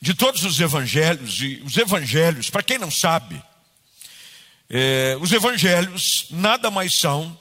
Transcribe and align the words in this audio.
de 0.00 0.14
todos 0.14 0.44
os 0.44 0.58
evangelhos, 0.58 1.40
e 1.42 1.62
os 1.64 1.76
evangelhos, 1.76 2.48
para 2.48 2.62
quem 2.62 2.78
não 2.78 2.90
sabe, 2.90 3.42
é, 4.68 5.16
os 5.20 5.32
evangelhos 5.32 6.26
nada 6.30 6.70
mais 6.70 6.96
são 6.96 7.38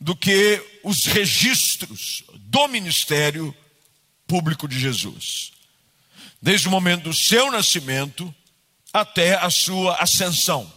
do 0.00 0.16
que 0.16 0.62
os 0.82 1.04
registros 1.04 2.24
do 2.34 2.66
ministério 2.68 3.54
público 4.26 4.66
de 4.66 4.78
Jesus. 4.78 5.52
Desde 6.40 6.68
o 6.68 6.70
momento 6.70 7.04
do 7.04 7.14
seu 7.14 7.50
nascimento 7.50 8.34
até 8.92 9.34
a 9.34 9.50
sua 9.50 9.96
ascensão. 9.96 10.70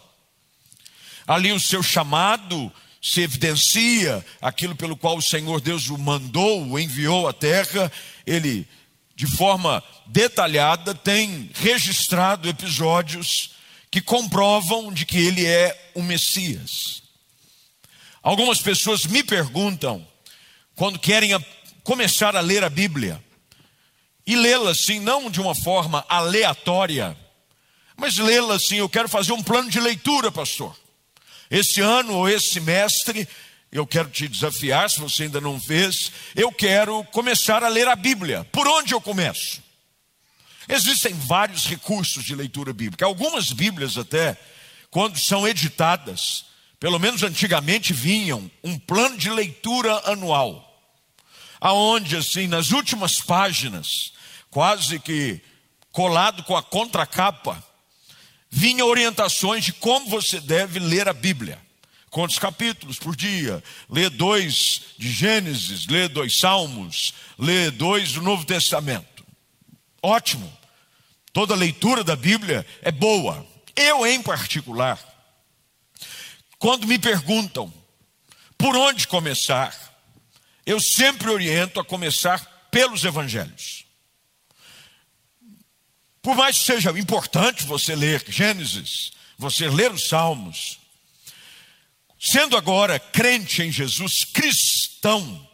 Ali 1.26 1.52
o 1.52 1.60
seu 1.60 1.82
chamado 1.82 2.72
se 3.02 3.22
evidencia, 3.22 4.26
aquilo 4.42 4.76
pelo 4.76 4.98
qual 4.98 5.18
o 5.18 5.22
Senhor 5.22 5.62
Deus 5.62 5.88
o 5.90 5.98
mandou, 5.98 6.68
o 6.68 6.78
enviou 6.78 7.28
à 7.28 7.34
terra, 7.34 7.92
ele, 8.26 8.68
de 9.20 9.28
forma 9.28 9.84
detalhada, 10.06 10.96
tem 10.96 11.52
registrado 11.56 12.48
episódios 12.48 13.52
que 13.92 14.00
comprovam 14.00 14.94
de 14.94 15.06
que 15.06 15.18
ele 15.18 15.46
é 15.46 15.92
o 15.94 16.02
Messias. 16.02 17.04
Algumas 18.24 18.62
pessoas 18.62 19.06
me 19.06 19.22
perguntam, 19.22 20.08
quando 20.74 20.98
querem 20.98 21.32
começar 21.84 22.34
a 22.34 22.40
ler 22.40 22.64
a 22.64 22.70
Bíblia, 22.70 23.22
e 24.26 24.38
lê-la 24.38 24.72
assim, 24.72 25.02
não 25.02 25.30
de 25.30 25.42
uma 25.42 25.54
forma 25.54 26.06
aleatória, 26.08 27.18
mas 27.98 28.18
lê-la 28.18 28.56
assim, 28.56 28.78
eu 28.78 28.88
quero 28.88 29.10
fazer 29.10 29.34
um 29.34 29.44
plano 29.44 29.70
de 29.70 29.82
leitura, 29.82 30.32
pastor. 30.32 30.74
Esse 31.52 31.82
ano 31.82 32.14
ou 32.14 32.30
esse 32.30 32.54
semestre, 32.54 33.28
eu 33.72 33.86
quero 33.86 34.10
te 34.10 34.28
desafiar, 34.28 34.90
se 34.90 35.00
você 35.00 35.24
ainda 35.24 35.40
não 35.40 35.60
fez, 35.60 36.12
eu 36.36 36.52
quero 36.52 37.04
começar 37.06 37.64
a 37.64 37.68
ler 37.68 37.88
a 37.88 37.96
Bíblia. 37.96 38.44
Por 38.52 38.68
onde 38.68 38.94
eu 38.94 39.02
começo? 39.02 39.62
Existem 40.68 41.14
vários 41.14 41.66
recursos 41.66 42.24
de 42.24 42.36
leitura 42.36 42.74
bíblica. 42.74 43.06
Algumas 43.06 43.52
Bíblias, 43.52 43.98
até, 43.98 44.38
quando 44.90 45.20
são 45.20 45.48
editadas, 45.48 46.46
pelo 46.80 47.00
menos 47.00 47.22
antigamente 47.24 47.94
vinham 47.94 48.50
um 48.64 48.78
plano 48.78 49.18
de 49.18 49.30
leitura 49.30 50.02
anual, 50.06 50.66
aonde 51.60 52.16
assim 52.16 52.48
nas 52.48 52.72
últimas 52.72 53.20
páginas, 53.20 54.14
quase 54.50 55.00
que 55.00 55.42
colado 55.92 56.44
com 56.44 56.56
a 56.56 56.64
contracapa, 56.64 57.64
vinha 58.50 58.86
orientações 58.86 59.64
de 59.64 59.74
como 59.74 60.10
você 60.10 60.40
deve 60.40 60.80
ler 60.80 61.08
a 61.08 61.14
Bíblia. 61.14 61.60
Quantos 62.10 62.40
capítulos 62.40 62.98
por 62.98 63.16
dia? 63.16 63.64
Lê 63.90 64.10
dois 64.10 64.82
de 64.98 65.12
Gênesis, 65.12 65.86
lê 65.88 66.08
dois 66.08 66.40
Salmos, 66.40 67.14
lê 67.38 67.70
dois 67.70 68.14
do 68.14 68.22
Novo 68.22 68.46
Testamento. 68.46 69.26
Ótimo. 70.02 70.52
Toda 71.32 71.56
leitura 71.56 72.04
da 72.04 72.16
Bíblia 72.16 72.66
é 72.82 72.92
boa. 72.92 73.46
Eu, 73.76 74.06
em 74.06 74.22
particular, 74.22 75.00
quando 76.58 76.88
me 76.88 76.98
perguntam 76.98 77.72
por 78.58 78.76
onde 78.76 79.08
começar, 79.08 79.74
eu 80.66 80.80
sempre 80.80 81.30
oriento 81.30 81.80
a 81.80 81.86
começar 81.86 82.68
pelos 82.72 83.04
evangelhos. 83.04 83.86
Por 86.22 86.36
mais 86.36 86.58
que 86.58 86.66
seja 86.66 86.92
importante 86.92 87.66
você 87.66 87.96
ler 87.96 88.24
Gênesis, 88.28 89.12
você 89.38 89.70
ler 89.70 89.92
os 89.92 90.08
Salmos, 90.08 90.80
sendo 92.20 92.58
agora 92.58 93.00
crente 93.00 93.64
em 93.64 93.72
Jesus, 93.72 94.26
cristão, 94.26 95.48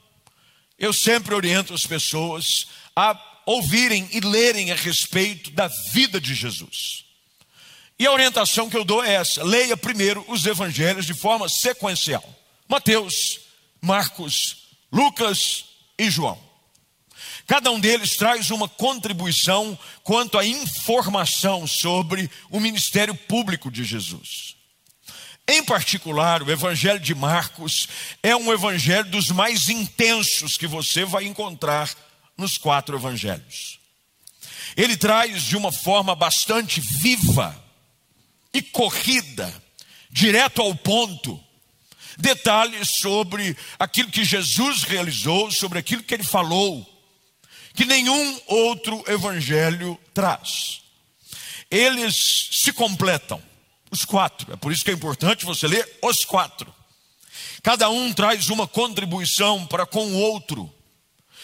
eu 0.77 0.91
sempre 0.91 1.35
oriento 1.35 1.73
as 1.73 1.85
pessoas 1.85 2.67
a 2.95 3.17
ouvirem 3.45 4.09
e 4.11 4.19
lerem 4.19 4.72
a 4.72 4.75
respeito 4.75 5.52
da 5.52 5.67
vida 5.94 6.19
de 6.19 6.33
Jesus. 6.33 7.05
E 7.97 8.05
a 8.05 8.11
orientação 8.11 8.69
que 8.69 8.75
eu 8.75 8.83
dou 8.83 9.03
é 9.03 9.13
essa: 9.13 9.44
leia 9.44 9.77
primeiro 9.77 10.25
os 10.27 10.45
evangelhos 10.45 11.05
de 11.05 11.13
forma 11.13 11.47
sequencial. 11.47 12.23
Mateus, 12.67 13.40
Marcos, 13.81 14.67
Lucas 14.91 15.66
e 15.97 16.09
João. 16.09 16.44
Cada 17.47 17.69
um 17.72 17.79
deles 17.79 18.17
traz 18.17 18.50
uma 18.50 18.67
contribuição 18.67 19.78
quanto 20.03 20.38
à 20.38 20.45
informação 20.45 21.67
sobre 21.67 22.29
o 22.50 22.59
ministério 22.59 23.13
público 23.13 23.69
de 23.69 23.84
Jesus. 23.84 24.54
Em 25.47 25.63
particular, 25.63 26.41
o 26.41 26.51
Evangelho 26.51 27.00
de 27.00 27.13
Marcos 27.13 27.88
é 28.23 28.35
um 28.35 28.51
evangelho 28.51 29.09
dos 29.11 29.29
mais 29.29 29.69
intensos 29.69 30.53
que 30.53 30.66
você 30.66 31.06
vai 31.06 31.25
encontrar 31.25 31.94
nos 32.35 32.57
quatro 32.57 32.97
evangelhos. 32.97 33.79
Ele 34.75 34.97
traz 34.97 35.44
de 35.44 35.55
uma 35.55 35.72
forma 35.72 36.16
bastante 36.16 36.81
viva 36.81 37.63
e 38.51 38.61
corrida, 38.61 39.53
direto 40.09 40.61
ao 40.61 40.73
ponto, 40.73 41.39
detalhes 42.17 42.97
sobre 43.00 43.55
aquilo 43.78 44.09
que 44.09 44.23
Jesus 44.23 44.84
realizou, 44.84 45.51
sobre 45.51 45.78
aquilo 45.78 46.03
que 46.03 46.13
ele 46.13 46.23
falou, 46.23 46.84
que 47.75 47.85
nenhum 47.85 48.41
outro 48.47 49.03
evangelho 49.07 50.00
traz. 50.13 50.81
Eles 51.69 52.16
se 52.51 52.73
completam, 52.73 53.41
os 53.95 54.06
quatro, 54.06 54.53
é 54.53 54.56
por 54.56 54.72
isso 54.72 54.83
que 54.83 54.91
é 54.91 54.94
importante 54.94 55.45
você 55.45 55.67
ler 55.67 56.00
os 56.01 56.23
quatro. 56.23 56.73
Cada 57.63 57.89
um 57.89 58.13
traz 58.13 58.50
uma 58.50 58.67
contribuição 58.67 59.66
para 59.66 59.85
com 59.85 60.06
o 60.06 60.19
outro 60.19 60.72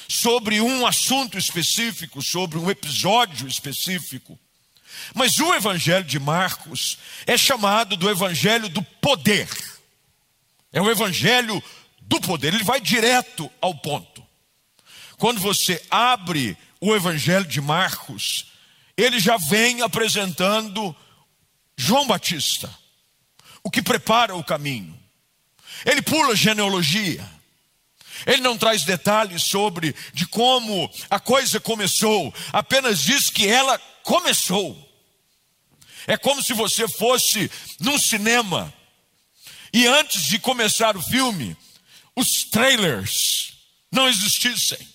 sobre 0.07 0.61
um 0.61 0.85
assunto 0.85 1.38
específico, 1.38 2.22
sobre 2.22 2.57
um 2.57 2.69
episódio 2.69 3.47
específico. 3.47 4.38
Mas 5.16 5.40
o 5.40 5.53
Evangelho 5.53 6.03
de 6.03 6.19
Marcos 6.19 6.97
é 7.25 7.38
chamado 7.38 7.95
do 7.95 8.09
Evangelho 8.09 8.67
do 8.69 8.84
poder. 8.84 9.50
É 10.72 10.81
o 10.81 10.91
Evangelho 10.91 11.63
do 12.01 12.19
poder, 12.19 12.53
ele 12.53 12.63
vai 12.63 12.81
direto 12.81 13.50
ao 13.61 13.73
ponto. 13.73 14.23
Quando 15.17 15.40
você 15.40 15.81
abre 15.90 16.57
o 16.79 16.94
Evangelho 16.94 17.45
de 17.45 17.61
Marcos, 17.61 18.47
ele 18.97 19.19
já 19.19 19.38
vem 19.38 19.81
apresentando 19.81 20.95
João 21.81 22.06
Batista, 22.06 22.69
o 23.64 23.72
que 23.72 23.81
prepara 23.81 24.36
o 24.36 24.44
caminho. 24.44 24.96
Ele 25.84 26.00
pula 26.00 26.36
genealogia. 26.36 27.28
Ele 28.28 28.42
não 28.42 28.56
traz 28.56 28.84
detalhes 28.84 29.46
sobre 29.46 29.96
de 30.14 30.28
como 30.28 30.88
a 31.09 31.20
coisa 31.20 31.59
começou, 31.59 32.31
apenas 32.53 33.02
diz 33.02 33.31
que 33.31 33.47
ela 33.47 33.80
começou. 34.03 34.78
É 36.06 36.16
como 36.18 36.44
se 36.44 36.53
você 36.53 36.88
fosse 36.88 37.50
num 37.80 37.97
cinema 37.97 38.72
e 39.74 39.88
antes 39.88 40.28
de 40.28 40.38
começar 40.38 40.96
o 40.96 41.02
filme, 41.02 41.58
os 42.16 42.44
trailers 42.52 43.53
não 43.91 44.08
existissem. 44.08 44.88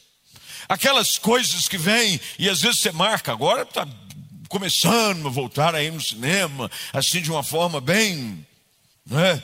Aquelas 0.68 1.18
coisas 1.18 1.66
que 1.66 1.78
vêm 1.78 2.20
e 2.38 2.48
às 2.48 2.60
vezes 2.60 2.80
você 2.80 2.92
marca, 2.92 3.32
agora 3.32 3.62
está 3.62 3.84
começando 4.48 5.26
a 5.26 5.30
voltar 5.30 5.74
aí 5.74 5.90
no 5.90 6.00
cinema, 6.00 6.70
assim 6.92 7.20
de 7.20 7.30
uma 7.30 7.42
forma 7.42 7.80
bem, 7.80 8.46
né? 9.04 9.42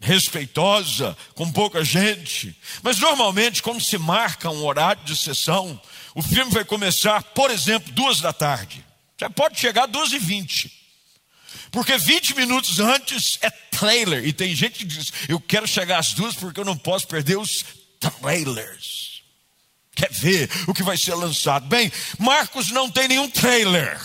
respeitosa, 0.00 1.16
com 1.34 1.50
pouca 1.50 1.82
gente. 1.84 2.54
Mas 2.82 2.98
normalmente, 2.98 3.62
como 3.62 3.80
se 3.80 3.96
marca 3.96 4.50
um 4.50 4.64
horário 4.64 5.02
de 5.04 5.16
sessão, 5.16 5.80
o 6.14 6.22
filme 6.22 6.52
vai 6.52 6.64
começar, 6.64 7.22
por 7.22 7.50
exemplo, 7.50 7.92
duas 7.92 8.20
da 8.20 8.32
tarde. 8.32 8.84
Já 9.18 9.30
pode 9.30 9.58
chegar 9.58 9.84
às 9.84 9.90
duas 9.90 10.12
e 10.12 10.18
vinte. 10.18 10.70
Porque 11.70 11.96
20 11.96 12.36
minutos 12.36 12.78
antes 12.78 13.38
é 13.40 13.50
trailer. 13.50 14.24
E 14.24 14.32
tem 14.32 14.54
gente 14.54 14.78
que 14.78 14.84
diz: 14.84 15.12
Eu 15.28 15.40
quero 15.40 15.66
chegar 15.66 15.98
às 15.98 16.12
duas 16.12 16.34
porque 16.36 16.60
eu 16.60 16.64
não 16.64 16.76
posso 16.76 17.08
perder 17.08 17.36
os 17.38 17.64
trailers. 17.98 19.22
Quer 19.96 20.12
ver 20.12 20.50
o 20.66 20.74
que 20.74 20.82
vai 20.82 20.96
ser 20.96 21.14
lançado? 21.14 21.66
Bem, 21.66 21.90
Marcos 22.18 22.70
não 22.70 22.90
tem 22.90 23.08
nenhum 23.08 23.30
trailer. 23.30 24.00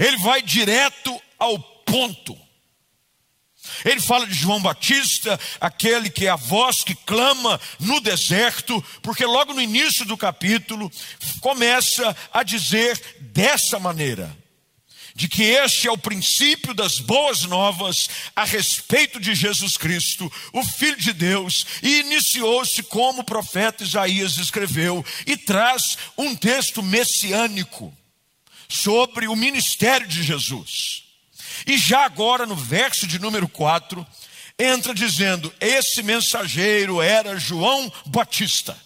Ele 0.00 0.16
vai 0.16 0.40
direto 0.40 1.20
ao 1.38 1.58
ponto. 1.58 2.34
Ele 3.84 4.00
fala 4.00 4.26
de 4.26 4.32
João 4.32 4.60
Batista, 4.60 5.38
aquele 5.60 6.08
que 6.08 6.26
é 6.26 6.30
a 6.30 6.36
voz 6.36 6.82
que 6.82 6.94
clama 6.94 7.60
no 7.78 8.00
deserto, 8.00 8.82
porque 9.02 9.26
logo 9.26 9.52
no 9.52 9.60
início 9.60 10.06
do 10.06 10.16
capítulo 10.16 10.90
começa 11.40 12.16
a 12.32 12.42
dizer 12.42 12.98
dessa 13.20 13.78
maneira: 13.78 14.34
de 15.14 15.28
que 15.28 15.42
este 15.42 15.86
é 15.86 15.92
o 15.92 15.98
princípio 15.98 16.72
das 16.72 16.98
boas 16.98 17.42
novas 17.42 18.08
a 18.34 18.44
respeito 18.44 19.20
de 19.20 19.34
Jesus 19.34 19.76
Cristo, 19.76 20.32
o 20.54 20.64
Filho 20.64 20.98
de 20.98 21.12
Deus, 21.12 21.66
e 21.82 22.00
iniciou-se 22.00 22.82
como 22.84 23.20
o 23.20 23.24
profeta 23.24 23.84
Isaías 23.84 24.38
escreveu, 24.38 25.04
e 25.26 25.36
traz 25.36 25.98
um 26.16 26.34
texto 26.34 26.82
messiânico 26.82 27.94
sobre 28.70 29.26
o 29.26 29.36
ministério 29.36 30.06
de 30.06 30.22
Jesus. 30.22 31.04
E 31.66 31.76
já 31.76 32.04
agora, 32.04 32.46
no 32.46 32.54
verso 32.54 33.06
de 33.06 33.18
número 33.18 33.48
4, 33.48 34.06
entra 34.58 34.94
dizendo: 34.94 35.52
Esse 35.60 36.02
mensageiro 36.02 37.02
era 37.02 37.38
João 37.38 37.92
Batista. 38.06 38.78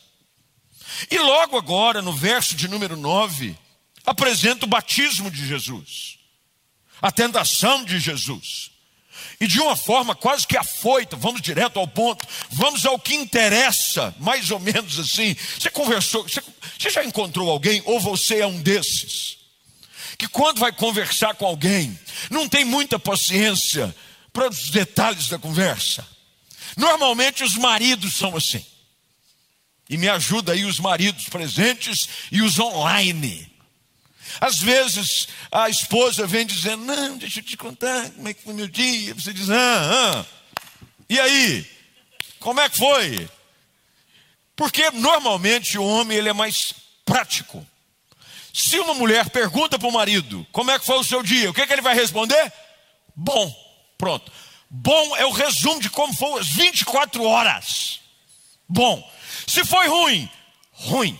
E 1.10 1.18
logo 1.18 1.58
agora, 1.58 2.00
no 2.00 2.12
verso 2.12 2.54
de 2.54 2.66
número 2.66 2.96
9, 2.96 3.56
apresenta 4.06 4.64
o 4.64 4.68
batismo 4.68 5.30
de 5.30 5.46
Jesus, 5.46 6.18
a 7.00 7.12
tentação 7.12 7.84
de 7.84 7.98
Jesus. 7.98 8.72
E 9.40 9.46
de 9.46 9.60
uma 9.60 9.76
forma 9.76 10.14
quase 10.14 10.46
que 10.46 10.56
afoita, 10.56 11.16
vamos 11.16 11.42
direto 11.42 11.78
ao 11.78 11.88
ponto, 11.88 12.26
vamos 12.50 12.86
ao 12.86 12.98
que 12.98 13.14
interessa, 13.14 14.14
mais 14.18 14.50
ou 14.50 14.60
menos 14.60 14.98
assim. 14.98 15.36
Você 15.58 15.70
conversou, 15.70 16.22
você, 16.22 16.42
você 16.78 16.90
já 16.90 17.04
encontrou 17.04 17.50
alguém, 17.50 17.82
ou 17.84 17.98
você 18.00 18.40
é 18.40 18.46
um 18.46 18.60
desses, 18.60 19.38
que 20.16 20.28
quando 20.28 20.60
vai 20.60 20.72
conversar 20.72 21.34
com 21.34 21.46
alguém, 21.46 21.98
não 22.30 22.48
tem 22.48 22.64
muita 22.64 22.98
paciência 22.98 23.94
para 24.32 24.48
os 24.48 24.70
detalhes 24.70 25.28
da 25.28 25.38
conversa. 25.38 26.06
Normalmente 26.76 27.44
os 27.44 27.56
maridos 27.56 28.16
são 28.16 28.36
assim. 28.36 28.64
E 29.88 29.96
me 29.96 30.08
ajuda 30.08 30.52
aí 30.52 30.64
os 30.64 30.80
maridos 30.80 31.28
presentes 31.28 32.08
e 32.32 32.42
os 32.42 32.58
online. 32.58 33.52
Às 34.40 34.58
vezes 34.58 35.28
a 35.52 35.68
esposa 35.68 36.26
vem 36.26 36.46
dizendo: 36.46 36.84
Não, 36.84 37.16
deixa 37.16 37.40
eu 37.40 37.44
te 37.44 37.56
contar 37.56 38.10
como 38.10 38.28
é 38.28 38.34
que 38.34 38.42
foi 38.42 38.54
meu 38.54 38.66
dia. 38.66 39.14
Você 39.14 39.32
diz: 39.32 39.50
Ah, 39.50 40.24
ah. 40.24 40.26
E 41.08 41.20
aí? 41.20 41.70
Como 42.40 42.60
é 42.60 42.68
que 42.68 42.78
foi? 42.78 43.28
Porque 44.56 44.90
normalmente 44.90 45.78
o 45.78 45.84
homem 45.84 46.18
ele 46.18 46.28
é 46.28 46.32
mais 46.32 46.74
prático. 47.04 47.66
Se 48.54 48.78
uma 48.78 48.94
mulher 48.94 49.30
pergunta 49.30 49.76
para 49.80 49.88
o 49.88 49.92
marido 49.92 50.46
como 50.52 50.70
é 50.70 50.78
que 50.78 50.86
foi 50.86 50.96
o 50.96 51.02
seu 51.02 51.24
dia, 51.24 51.50
o 51.50 51.52
que, 51.52 51.60
é 51.60 51.66
que 51.66 51.72
ele 51.72 51.82
vai 51.82 51.92
responder? 51.92 52.52
Bom, 53.16 53.52
pronto. 53.98 54.30
Bom 54.70 55.16
é 55.16 55.26
o 55.26 55.32
resumo 55.32 55.80
de 55.80 55.90
como 55.90 56.14
foram 56.14 56.36
as 56.36 56.46
24 56.46 57.24
horas. 57.24 58.00
Bom. 58.68 59.12
Se 59.44 59.64
foi 59.64 59.88
ruim, 59.88 60.30
ruim. 60.70 61.18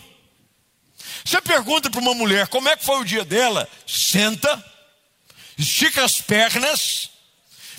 Você 1.25 1.41
pergunta 1.41 1.89
para 1.89 1.99
uma 1.99 2.13
mulher 2.13 2.47
como 2.47 2.69
é 2.69 2.77
que 2.77 2.85
foi 2.85 3.01
o 3.01 3.05
dia 3.05 3.25
dela, 3.25 3.67
senta, 3.85 4.63
estica 5.57 6.05
as 6.05 6.21
pernas, 6.21 7.09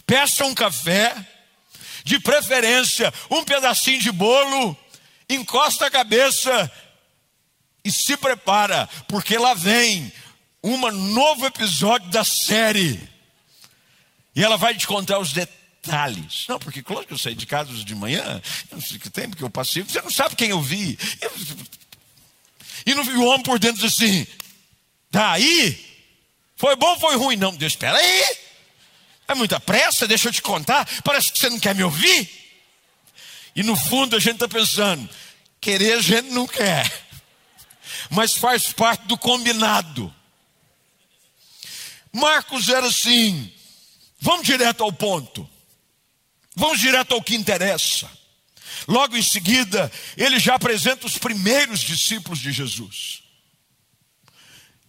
peça 0.06 0.44
um 0.44 0.55
café, 0.55 1.17
de 2.05 2.20
preferência 2.20 3.12
um 3.31 3.43
pedacinho 3.43 4.00
de 4.00 4.12
bolo, 4.12 4.76
encosta 5.31 5.87
a 5.87 5.91
cabeça 5.91 6.70
e 7.86 7.92
se 7.92 8.16
prepara, 8.16 8.88
porque 9.06 9.38
lá 9.38 9.54
vem 9.54 10.12
um 10.60 10.90
novo 10.90 11.46
episódio 11.46 12.10
da 12.10 12.24
série. 12.24 13.00
E 14.34 14.42
ela 14.42 14.56
vai 14.56 14.74
te 14.74 14.88
contar 14.88 15.20
os 15.20 15.32
detalhes. 15.32 16.46
Não, 16.48 16.58
porque 16.58 16.82
claro 16.82 17.06
que 17.06 17.12
eu 17.14 17.18
saí 17.18 17.36
de 17.36 17.46
casa 17.46 17.72
de 17.72 17.94
manhã, 17.94 18.42
eu 18.72 18.76
não 18.76 18.84
sei 18.84 18.98
que 18.98 19.08
tempo 19.08 19.36
que 19.36 19.44
eu 19.44 19.48
passei, 19.48 19.84
você 19.84 20.02
não 20.02 20.10
sabe 20.10 20.34
quem 20.34 20.50
eu 20.50 20.60
vi. 20.60 20.98
E 22.84 22.92
no, 22.92 23.02
o 23.02 23.26
homem 23.26 23.44
por 23.44 23.60
dentro 23.60 23.86
assim: 23.86 24.26
daí? 25.08 25.84
Foi 26.56 26.74
bom 26.74 26.88
ou 26.88 26.98
foi 26.98 27.14
ruim? 27.16 27.36
Não, 27.36 27.54
Deus, 27.54 27.74
espera 27.74 27.96
aí. 27.96 28.36
É 29.28 29.34
muita 29.36 29.60
pressa, 29.60 30.08
deixa 30.08 30.28
eu 30.28 30.32
te 30.32 30.42
contar. 30.42 30.88
Parece 31.04 31.32
que 31.32 31.38
você 31.38 31.48
não 31.48 31.60
quer 31.60 31.74
me 31.74 31.84
ouvir. 31.84 32.28
E 33.54 33.62
no 33.62 33.76
fundo 33.76 34.16
a 34.16 34.18
gente 34.18 34.34
está 34.34 34.48
pensando: 34.48 35.08
querer 35.60 35.98
a 35.98 36.00
gente 36.02 36.30
não 36.30 36.48
quer, 36.48 37.06
mas 38.11 38.35
faz 38.35 38.73
parte 38.73 39.06
do 39.06 39.19
combinado. 39.19 40.14
Marcos 42.12 42.69
era 42.69 42.87
assim: 42.87 43.53
vamos 44.20 44.47
direto 44.47 44.82
ao 44.82 44.93
ponto, 44.93 45.49
vamos 46.55 46.81
direto 46.81 47.14
ao 47.14 47.23
que 47.23 47.35
interessa. 47.35 48.11
Logo 48.87 49.17
em 49.17 49.23
seguida, 49.23 49.91
ele 50.17 50.38
já 50.38 50.55
apresenta 50.55 51.06
os 51.06 51.19
primeiros 51.19 51.81
discípulos 51.81 52.38
de 52.38 52.53
Jesus. 52.53 53.23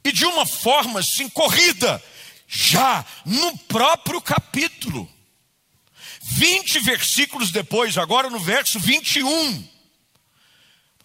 E 0.03 0.11
de 0.11 0.25
uma 0.25 0.45
forma 0.45 0.99
assim, 0.99 1.27
corrida, 1.29 2.01
já 2.47 3.05
no 3.25 3.57
próprio 3.57 4.21
capítulo. 4.21 5.09
20 6.21 6.79
versículos 6.79 7.51
depois, 7.51 7.97
agora 7.97 8.29
no 8.29 8.39
verso 8.39 8.79
21, 8.79 9.67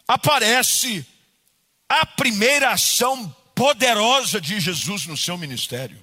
aparece 0.06 1.06
a 2.00 2.06
primeira 2.06 2.70
ação 2.70 3.34
poderosa 3.54 4.40
de 4.40 4.58
Jesus 4.60 5.06
no 5.06 5.16
seu 5.16 5.36
ministério 5.36 6.02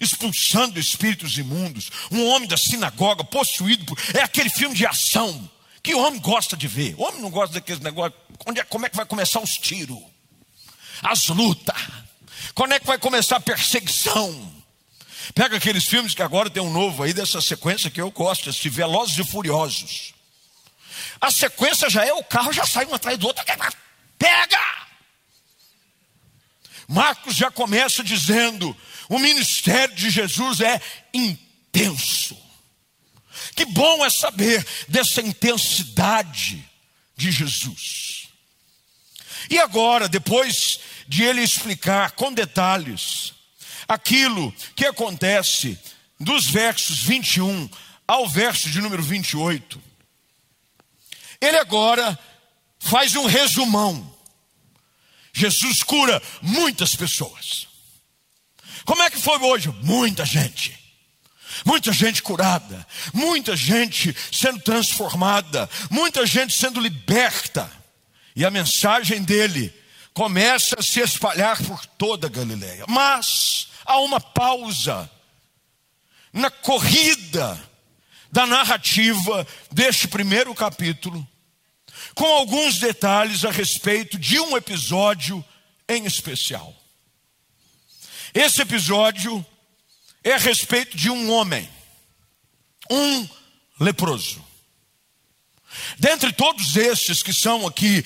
expulsando 0.00 0.78
espíritos 0.78 1.38
imundos, 1.38 1.90
um 2.10 2.26
homem 2.28 2.48
da 2.48 2.56
sinagoga 2.56 3.24
possuído 3.24 3.84
por. 3.84 3.98
É 4.14 4.22
aquele 4.22 4.50
filme 4.50 4.74
de 4.74 4.86
ação 4.86 5.50
que 5.82 5.94
o 5.94 6.00
homem 6.00 6.20
gosta 6.20 6.56
de 6.56 6.66
ver. 6.66 6.94
O 6.98 7.02
homem 7.04 7.20
não 7.20 7.30
gosta 7.30 7.54
daqueles 7.54 7.80
negócios. 7.80 8.20
Onde 8.46 8.60
é, 8.60 8.64
como 8.64 8.86
é 8.86 8.88
que 8.88 8.96
vai 8.96 9.06
começar 9.06 9.40
os 9.40 9.52
tiros? 9.52 9.98
As 11.02 11.28
lutas. 11.28 11.76
Quando 12.54 12.72
é 12.72 12.80
que 12.80 12.86
vai 12.86 12.98
começar 12.98 13.36
a 13.36 13.40
perseguição? 13.40 14.54
Pega 15.34 15.56
aqueles 15.56 15.84
filmes 15.84 16.14
que 16.14 16.22
agora 16.22 16.48
tem 16.48 16.62
um 16.62 16.72
novo 16.72 17.02
aí 17.02 17.12
dessa 17.12 17.40
sequência 17.40 17.90
que 17.90 18.00
eu 18.00 18.10
gosto, 18.10 18.48
esse 18.48 18.68
Velozes 18.68 19.18
e 19.18 19.24
Furiosos. 19.24 20.14
A 21.20 21.30
sequência 21.30 21.90
já 21.90 22.04
é 22.04 22.12
o 22.12 22.24
carro 22.24 22.52
já 22.52 22.66
sai 22.66 22.86
um 22.86 22.94
atrás 22.94 23.18
do 23.18 23.26
outro. 23.26 23.44
Pega! 24.18 24.85
Marcos 26.88 27.34
já 27.34 27.50
começa 27.50 28.02
dizendo: 28.02 28.76
o 29.08 29.18
ministério 29.18 29.94
de 29.94 30.10
Jesus 30.10 30.60
é 30.60 30.80
intenso. 31.12 32.36
Que 33.54 33.64
bom 33.64 34.04
é 34.04 34.10
saber 34.10 34.66
dessa 34.88 35.20
intensidade 35.20 36.64
de 37.16 37.30
Jesus. 37.30 38.28
E 39.48 39.58
agora, 39.58 40.08
depois 40.08 40.80
de 41.06 41.22
ele 41.22 41.42
explicar 41.42 42.12
com 42.12 42.32
detalhes 42.32 43.32
aquilo 43.86 44.52
que 44.74 44.84
acontece 44.84 45.78
dos 46.18 46.46
versos 46.46 47.02
21 47.02 47.68
ao 48.06 48.28
verso 48.28 48.68
de 48.70 48.80
número 48.80 49.02
28, 49.02 49.80
ele 51.40 51.58
agora 51.58 52.18
faz 52.78 53.14
um 53.14 53.26
resumão. 53.26 54.15
Jesus 55.36 55.82
cura 55.82 56.22
muitas 56.42 56.94
pessoas. 56.94 57.66
Como 58.84 59.02
é 59.02 59.10
que 59.10 59.20
foi 59.20 59.38
hoje? 59.38 59.68
Muita 59.82 60.24
gente 60.24 60.86
muita 61.64 61.92
gente 61.92 62.22
curada, 62.22 62.86
muita 63.12 63.56
gente 63.56 64.14
sendo 64.32 64.60
transformada, 64.60 65.68
muita 65.90 66.26
gente 66.26 66.54
sendo 66.54 66.80
liberta. 66.80 67.70
E 68.34 68.44
a 68.44 68.50
mensagem 68.50 69.22
dele 69.22 69.72
começa 70.12 70.76
a 70.78 70.82
se 70.82 71.00
espalhar 71.00 71.62
por 71.62 71.84
toda 71.86 72.26
a 72.26 72.30
Galileia. 72.30 72.84
Mas 72.88 73.68
há 73.84 73.98
uma 74.00 74.20
pausa 74.20 75.10
na 76.32 76.50
corrida 76.50 77.62
da 78.30 78.46
narrativa 78.46 79.46
deste 79.72 80.06
primeiro 80.06 80.54
capítulo, 80.54 81.26
com 82.16 82.24
alguns 82.24 82.78
detalhes 82.78 83.44
a 83.44 83.50
respeito 83.50 84.18
de 84.18 84.40
um 84.40 84.56
episódio 84.56 85.44
em 85.86 86.06
especial. 86.06 86.74
Esse 88.32 88.62
episódio 88.62 89.44
é 90.24 90.32
a 90.32 90.38
respeito 90.38 90.96
de 90.96 91.10
um 91.10 91.30
homem, 91.30 91.68
um 92.90 93.28
leproso. 93.78 94.42
Dentre 95.98 96.32
todos 96.32 96.74
estes 96.74 97.22
que 97.22 97.34
são 97.34 97.66
aqui 97.66 98.02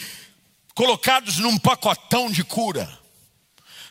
colocados 0.75 1.39
num 1.39 1.57
pacotão 1.57 2.29
de 2.33 2.43
cura, 2.43 2.99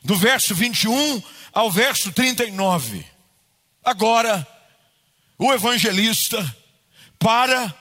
do 0.03 0.17
verso 0.17 0.53
21 0.53 1.23
ao 1.53 1.71
verso 1.71 2.11
39. 2.11 3.05
Agora, 3.81 4.45
o 5.37 5.53
evangelista 5.53 6.55
para 7.17 7.73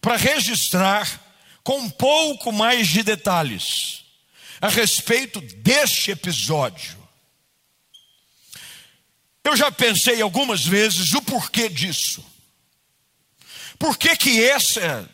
para 0.00 0.16
registrar 0.16 1.25
com 1.66 1.80
um 1.80 1.90
pouco 1.90 2.52
mais 2.52 2.86
de 2.86 3.02
detalhes 3.02 4.04
a 4.60 4.68
respeito 4.68 5.40
deste 5.40 6.12
episódio 6.12 7.06
eu 9.46 9.56
já 9.56 9.70
pensei 9.70 10.20
algumas 10.20 10.64
vezes 10.64 11.12
o 11.12 11.22
porquê 11.22 11.68
disso. 11.68 12.24
Por 13.78 13.96
que 13.96 14.16
que 14.16 14.42
essa 14.42 15.08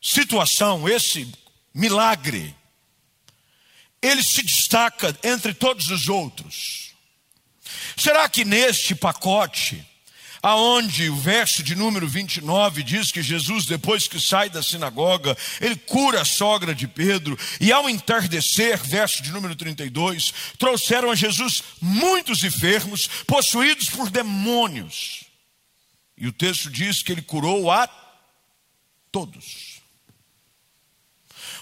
situação, 0.00 0.88
esse 0.88 1.30
milagre, 1.74 2.56
ele 4.00 4.22
se 4.22 4.42
destaca 4.42 5.14
entre 5.22 5.52
todos 5.52 5.90
os 5.90 6.08
outros? 6.08 6.94
Será 7.94 8.26
que 8.26 8.42
neste 8.42 8.94
pacote 8.94 9.86
aonde 10.44 11.08
o 11.08 11.16
verso 11.16 11.62
de 11.62 11.74
número 11.74 12.06
29 12.06 12.82
diz 12.82 13.10
que 13.10 13.22
Jesus, 13.22 13.64
depois 13.64 14.06
que 14.06 14.20
sai 14.20 14.50
da 14.50 14.62
sinagoga, 14.62 15.34
ele 15.58 15.74
cura 15.74 16.20
a 16.20 16.24
sogra 16.24 16.74
de 16.74 16.86
Pedro, 16.86 17.38
e 17.58 17.72
ao 17.72 17.88
entardecer, 17.88 18.78
verso 18.84 19.22
de 19.22 19.32
número 19.32 19.56
32, 19.56 20.34
trouxeram 20.58 21.10
a 21.10 21.14
Jesus 21.14 21.62
muitos 21.80 22.44
enfermos, 22.44 23.08
possuídos 23.26 23.88
por 23.88 24.10
demônios. 24.10 25.24
E 26.14 26.28
o 26.28 26.32
texto 26.32 26.68
diz 26.68 27.02
que 27.02 27.12
ele 27.12 27.22
curou 27.22 27.70
a 27.70 27.88
todos. 29.10 29.80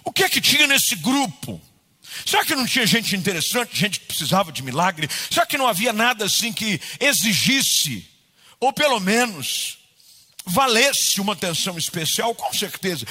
O 0.02 0.10
que 0.10 0.24
é 0.24 0.28
que 0.28 0.40
tinha 0.40 0.66
nesse 0.66 0.96
grupo 0.96 1.62
Será 2.26 2.44
que 2.44 2.54
não 2.54 2.66
tinha 2.66 2.86
gente 2.86 3.16
interessante, 3.16 3.78
gente 3.78 4.00
que 4.00 4.06
precisava 4.06 4.52
de 4.52 4.62
milagre? 4.62 5.08
Será 5.30 5.46
que 5.46 5.56
não 5.56 5.66
havia 5.66 5.94
nada 5.94 6.26
assim 6.26 6.52
que 6.52 6.78
exigisse, 7.00 8.11
ou 8.62 8.72
pelo 8.72 9.00
menos 9.00 9.76
valesse 10.46 11.20
uma 11.20 11.32
atenção 11.32 11.76
especial? 11.76 12.32
Com 12.32 12.52
certeza, 12.52 13.04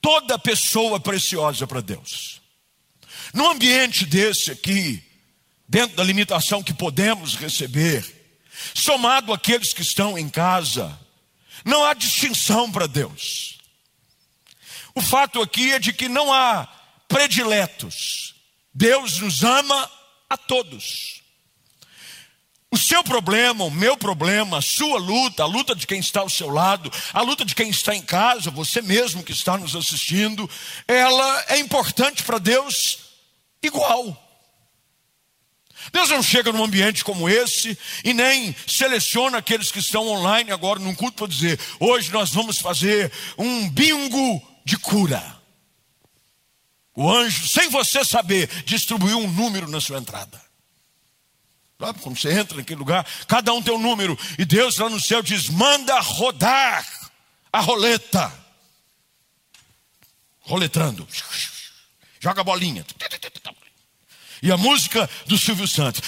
toda 0.00 0.38
pessoa 0.38 0.98
preciosa 0.98 1.66
para 1.66 1.82
Deus. 1.82 2.40
Num 3.34 3.50
ambiente 3.50 4.06
desse 4.06 4.50
aqui, 4.50 5.02
dentro 5.68 5.94
da 5.94 6.02
limitação 6.02 6.62
que 6.62 6.72
podemos 6.72 7.34
receber, 7.34 8.02
somado 8.72 9.30
àqueles 9.30 9.74
que 9.74 9.82
estão 9.82 10.16
em 10.16 10.26
casa, 10.26 10.98
não 11.66 11.84
há 11.84 11.92
distinção 11.92 12.72
para 12.72 12.86
Deus. 12.86 13.58
O 14.94 15.02
fato 15.02 15.42
aqui 15.42 15.70
é 15.72 15.78
de 15.78 15.92
que 15.92 16.08
não 16.08 16.32
há 16.32 16.66
prediletos. 17.06 18.34
Deus 18.72 19.18
nos 19.18 19.44
ama 19.44 19.90
a 20.30 20.36
todos. 20.38 21.22
O 22.74 22.76
seu 22.76 23.04
problema, 23.04 23.62
o 23.62 23.70
meu 23.70 23.96
problema, 23.96 24.58
a 24.58 24.60
sua 24.60 24.98
luta, 24.98 25.44
a 25.44 25.46
luta 25.46 25.76
de 25.76 25.86
quem 25.86 26.00
está 26.00 26.22
ao 26.22 26.28
seu 26.28 26.50
lado, 26.50 26.90
a 27.12 27.22
luta 27.22 27.44
de 27.44 27.54
quem 27.54 27.70
está 27.70 27.94
em 27.94 28.02
casa, 28.02 28.50
você 28.50 28.82
mesmo 28.82 29.22
que 29.22 29.30
está 29.30 29.56
nos 29.56 29.76
assistindo, 29.76 30.50
ela 30.88 31.44
é 31.50 31.58
importante 31.60 32.24
para 32.24 32.40
Deus 32.40 32.98
igual. 33.62 34.20
Deus 35.92 36.10
não 36.10 36.20
chega 36.20 36.50
num 36.50 36.64
ambiente 36.64 37.04
como 37.04 37.28
esse 37.28 37.78
e 38.02 38.12
nem 38.12 38.52
seleciona 38.66 39.38
aqueles 39.38 39.70
que 39.70 39.78
estão 39.78 40.08
online 40.08 40.50
agora 40.50 40.80
num 40.80 40.96
culto 40.96 41.18
para 41.18 41.32
dizer: 41.32 41.60
hoje 41.78 42.10
nós 42.10 42.30
vamos 42.32 42.58
fazer 42.58 43.12
um 43.38 43.70
bingo 43.70 44.42
de 44.64 44.76
cura. 44.78 45.22
O 46.96 47.08
anjo, 47.08 47.46
sem 47.46 47.68
você 47.68 48.04
saber, 48.04 48.48
distribuiu 48.64 49.18
um 49.18 49.30
número 49.30 49.70
na 49.70 49.80
sua 49.80 49.98
entrada. 49.98 50.43
Sabe, 51.78 52.00
quando 52.00 52.18
você 52.18 52.32
entra 52.32 52.56
naquele 52.56 52.78
lugar, 52.78 53.04
cada 53.26 53.52
um 53.52 53.60
tem 53.60 53.74
um 53.74 53.78
número, 53.78 54.18
e 54.38 54.44
Deus 54.44 54.78
lá 54.78 54.88
no 54.88 55.00
céu 55.00 55.22
diz: 55.22 55.48
manda 55.48 55.98
rodar 56.00 56.86
a 57.52 57.60
roleta. 57.60 58.32
Roletrando. 60.40 61.06
Joga 62.20 62.42
a 62.42 62.44
bolinha. 62.44 62.84
E 64.42 64.52
a 64.52 64.56
música 64.56 65.08
do 65.26 65.38
Silvio 65.38 65.66
Santos. 65.66 66.02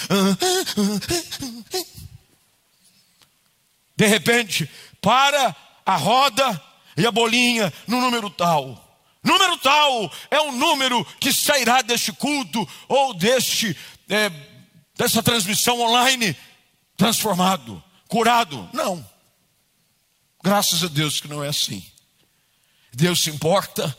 De 3.95 4.05
repente, 4.05 4.69
para 5.01 5.55
a 5.85 5.95
roda 5.95 6.63
e 6.95 7.05
a 7.05 7.11
bolinha 7.11 7.73
no 7.87 7.99
número 7.99 8.29
tal. 8.29 8.83
Número 9.23 9.57
tal 9.57 10.11
é 10.29 10.39
um 10.41 10.51
número 10.51 11.03
que 11.19 11.33
sairá 11.33 11.81
deste 11.81 12.11
culto 12.13 12.67
ou 12.87 13.13
deste 13.13 13.75
é, 14.07 14.29
dessa 14.97 15.21
transmissão 15.21 15.79
online 15.79 16.35
transformado, 16.97 17.81
curado. 18.07 18.69
Não. 18.73 19.07
Graças 20.43 20.83
a 20.83 20.87
Deus 20.87 21.21
que 21.21 21.27
não 21.27 21.43
é 21.43 21.49
assim. 21.49 21.85
Deus 22.91 23.21
se 23.21 23.29
importa 23.29 23.95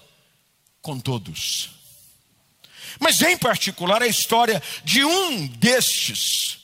com 0.82 0.98
todos. 0.98 1.70
Mas 2.98 3.22
em 3.22 3.38
particular 3.38 4.02
a 4.02 4.06
história 4.08 4.60
de 4.82 5.04
um 5.04 5.46
destes, 5.46 6.58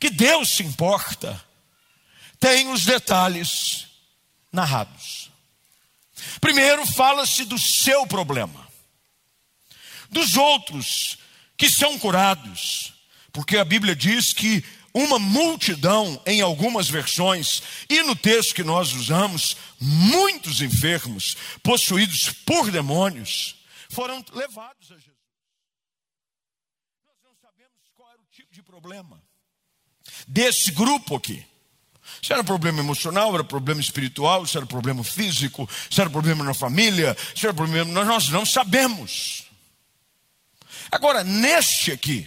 que 0.00 0.10
Deus 0.10 0.50
se 0.56 0.62
importa, 0.62 1.44
tem 2.40 2.68
os 2.70 2.84
detalhes 2.84 3.86
narrados. 4.52 5.30
Primeiro, 6.40 6.84
fala-se 6.86 7.44
do 7.44 7.58
seu 7.58 8.06
problema, 8.06 8.66
dos 10.10 10.36
outros 10.36 11.18
que 11.56 11.68
são 11.68 11.98
curados, 11.98 12.92
porque 13.32 13.56
a 13.56 13.64
Bíblia 13.64 13.94
diz 13.94 14.32
que 14.32 14.64
uma 14.92 15.18
multidão, 15.18 16.20
em 16.26 16.40
algumas 16.40 16.88
versões, 16.88 17.62
e 17.88 18.02
no 18.02 18.16
texto 18.16 18.54
que 18.54 18.64
nós 18.64 18.92
usamos, 18.92 19.56
muitos 19.80 20.60
enfermos, 20.60 21.36
possuídos 21.62 22.30
por 22.44 22.70
demônios, 22.70 23.56
foram 23.90 24.24
levados 24.32 24.90
a 24.90 24.94
Jesus. 24.94 25.18
de 28.50 28.62
problema 28.62 29.22
desse 30.26 30.72
grupo 30.72 31.16
aqui. 31.16 31.44
Se 32.22 32.32
era 32.32 32.42
problema 32.42 32.80
emocional, 32.80 33.34
era 33.34 33.44
problema 33.44 33.80
espiritual, 33.80 34.46
se 34.46 34.56
era 34.56 34.66
problema 34.66 35.04
físico, 35.04 35.68
se 35.90 36.00
era 36.00 36.10
problema 36.10 36.42
na 36.42 36.54
família, 36.54 37.16
se 37.36 37.46
era 37.46 37.54
problema. 37.54 38.04
Nós 38.04 38.28
não 38.30 38.44
sabemos. 38.44 39.44
Agora, 40.90 41.22
neste 41.22 41.92
aqui, 41.92 42.26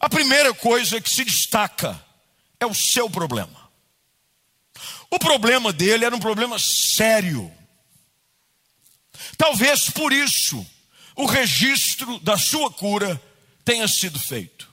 a 0.00 0.08
primeira 0.08 0.54
coisa 0.54 1.00
que 1.00 1.10
se 1.10 1.24
destaca 1.24 2.02
é 2.58 2.64
o 2.64 2.74
seu 2.74 3.10
problema. 3.10 3.70
O 5.10 5.18
problema 5.18 5.72
dele 5.72 6.06
era 6.06 6.16
um 6.16 6.20
problema 6.20 6.58
sério. 6.58 7.52
Talvez 9.36 9.90
por 9.90 10.12
isso 10.12 10.66
o 11.14 11.26
registro 11.26 12.18
da 12.20 12.38
sua 12.38 12.70
cura 12.70 13.20
tenha 13.64 13.86
sido 13.86 14.18
feito. 14.18 14.70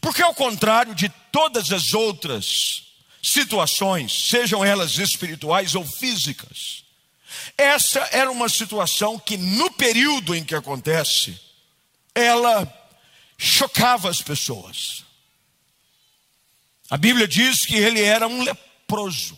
Porque, 0.00 0.22
ao 0.22 0.34
contrário 0.34 0.94
de 0.94 1.08
todas 1.30 1.70
as 1.70 1.92
outras 1.92 2.84
situações, 3.22 4.28
sejam 4.28 4.64
elas 4.64 4.98
espirituais 4.98 5.74
ou 5.74 5.84
físicas, 5.84 6.84
essa 7.56 8.00
era 8.10 8.30
uma 8.30 8.48
situação 8.48 9.18
que, 9.18 9.36
no 9.36 9.70
período 9.72 10.34
em 10.34 10.42
que 10.42 10.54
acontece, 10.54 11.38
ela 12.14 12.66
chocava 13.42 14.08
as 14.08 14.22
pessoas. 14.22 15.04
A 16.88 16.96
Bíblia 16.96 17.26
diz 17.26 17.66
que 17.66 17.74
ele 17.74 18.00
era 18.00 18.28
um 18.28 18.42
leproso. 18.42 19.36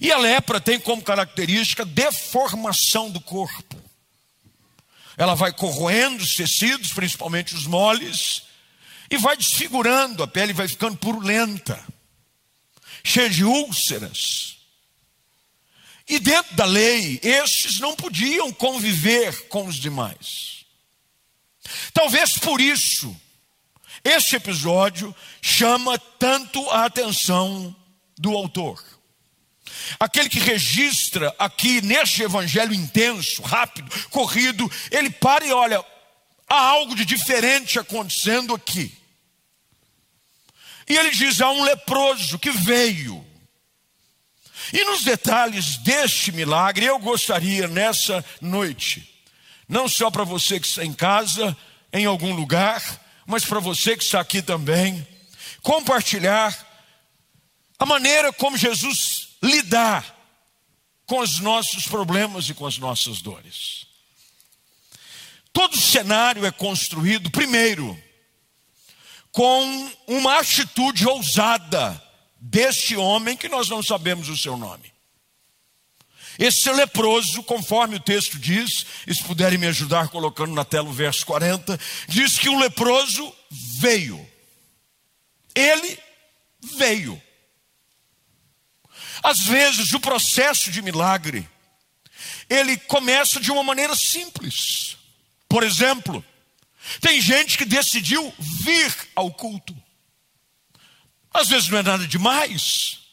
E 0.00 0.12
a 0.12 0.18
lepra 0.18 0.60
tem 0.60 0.78
como 0.78 1.02
característica 1.02 1.84
deformação 1.84 3.10
do 3.10 3.20
corpo. 3.20 3.82
Ela 5.16 5.34
vai 5.34 5.52
corroendo 5.52 6.22
os 6.22 6.34
tecidos, 6.34 6.92
principalmente 6.92 7.54
os 7.54 7.66
moles, 7.66 8.42
e 9.10 9.16
vai 9.16 9.36
desfigurando, 9.36 10.22
a 10.22 10.28
pele 10.28 10.52
vai 10.52 10.68
ficando 10.68 10.96
purulenta, 10.96 11.82
cheia 13.02 13.30
de 13.30 13.44
úlceras. 13.44 14.58
E 16.08 16.18
dentro 16.18 16.54
da 16.54 16.64
lei, 16.64 17.18
estes 17.22 17.80
não 17.80 17.96
podiam 17.96 18.52
conviver 18.52 19.48
com 19.48 19.66
os 19.66 19.76
demais. 19.76 20.53
Talvez 21.92 22.38
por 22.38 22.60
isso, 22.60 23.14
este 24.02 24.36
episódio 24.36 25.14
chama 25.40 25.98
tanto 25.98 26.68
a 26.70 26.84
atenção 26.84 27.74
do 28.18 28.36
autor. 28.36 28.82
Aquele 29.98 30.28
que 30.28 30.38
registra 30.38 31.34
aqui 31.38 31.80
neste 31.82 32.22
evangelho 32.22 32.74
intenso, 32.74 33.42
rápido, 33.42 33.90
corrido, 34.10 34.70
ele 34.90 35.10
para 35.10 35.46
e 35.46 35.52
olha, 35.52 35.84
há 36.48 36.56
algo 36.56 36.94
de 36.94 37.04
diferente 37.04 37.78
acontecendo 37.78 38.54
aqui. 38.54 38.96
E 40.88 40.96
ele 40.96 41.10
diz: 41.10 41.40
há 41.40 41.50
um 41.50 41.64
leproso 41.64 42.38
que 42.38 42.50
veio. 42.50 43.24
E 44.72 44.84
nos 44.84 45.04
detalhes 45.04 45.76
deste 45.78 46.32
milagre, 46.32 46.86
eu 46.86 46.98
gostaria 46.98 47.68
nessa 47.68 48.24
noite, 48.40 49.13
não 49.68 49.88
só 49.88 50.10
para 50.10 50.24
você 50.24 50.60
que 50.60 50.66
está 50.66 50.84
em 50.84 50.92
casa, 50.92 51.56
em 51.92 52.04
algum 52.06 52.34
lugar, 52.34 52.82
mas 53.26 53.44
para 53.44 53.60
você 53.60 53.96
que 53.96 54.04
está 54.04 54.20
aqui 54.20 54.42
também, 54.42 55.06
compartilhar 55.62 56.54
a 57.78 57.86
maneira 57.86 58.32
como 58.32 58.56
Jesus 58.56 59.36
lidar 59.42 60.14
com 61.06 61.20
os 61.20 61.40
nossos 61.40 61.86
problemas 61.86 62.48
e 62.48 62.54
com 62.54 62.66
as 62.66 62.78
nossas 62.78 63.20
dores. 63.20 63.86
Todo 65.52 65.76
cenário 65.76 66.44
é 66.44 66.50
construído, 66.50 67.30
primeiro, 67.30 67.96
com 69.30 69.92
uma 70.06 70.38
atitude 70.38 71.06
ousada 71.06 72.02
deste 72.40 72.96
homem 72.96 73.36
que 73.36 73.48
nós 73.48 73.68
não 73.68 73.82
sabemos 73.82 74.28
o 74.28 74.36
seu 74.36 74.56
nome. 74.56 74.93
Esse 76.38 76.70
leproso, 76.72 77.42
conforme 77.44 77.96
o 77.96 78.00
texto 78.00 78.38
diz, 78.38 78.84
se 79.06 79.22
puderem 79.24 79.58
me 79.58 79.66
ajudar 79.68 80.08
colocando 80.08 80.52
na 80.52 80.64
tela 80.64 80.88
o 80.88 80.92
verso 80.92 81.24
40, 81.26 81.78
diz 82.08 82.38
que 82.38 82.48
o 82.48 82.58
leproso 82.58 83.32
veio. 83.80 84.28
Ele 85.54 85.98
veio. 86.76 87.20
Às 89.22 89.40
vezes 89.40 89.92
o 89.92 90.00
processo 90.00 90.70
de 90.70 90.82
milagre, 90.82 91.48
ele 92.50 92.76
começa 92.76 93.40
de 93.40 93.50
uma 93.50 93.62
maneira 93.62 93.94
simples. 93.94 94.96
Por 95.48 95.62
exemplo, 95.62 96.24
tem 97.00 97.20
gente 97.20 97.56
que 97.56 97.64
decidiu 97.64 98.34
vir 98.38 98.94
ao 99.14 99.32
culto. 99.32 99.74
Às 101.32 101.48
vezes 101.48 101.68
não 101.68 101.78
é 101.78 101.82
nada 101.82 102.06
demais. 102.06 103.03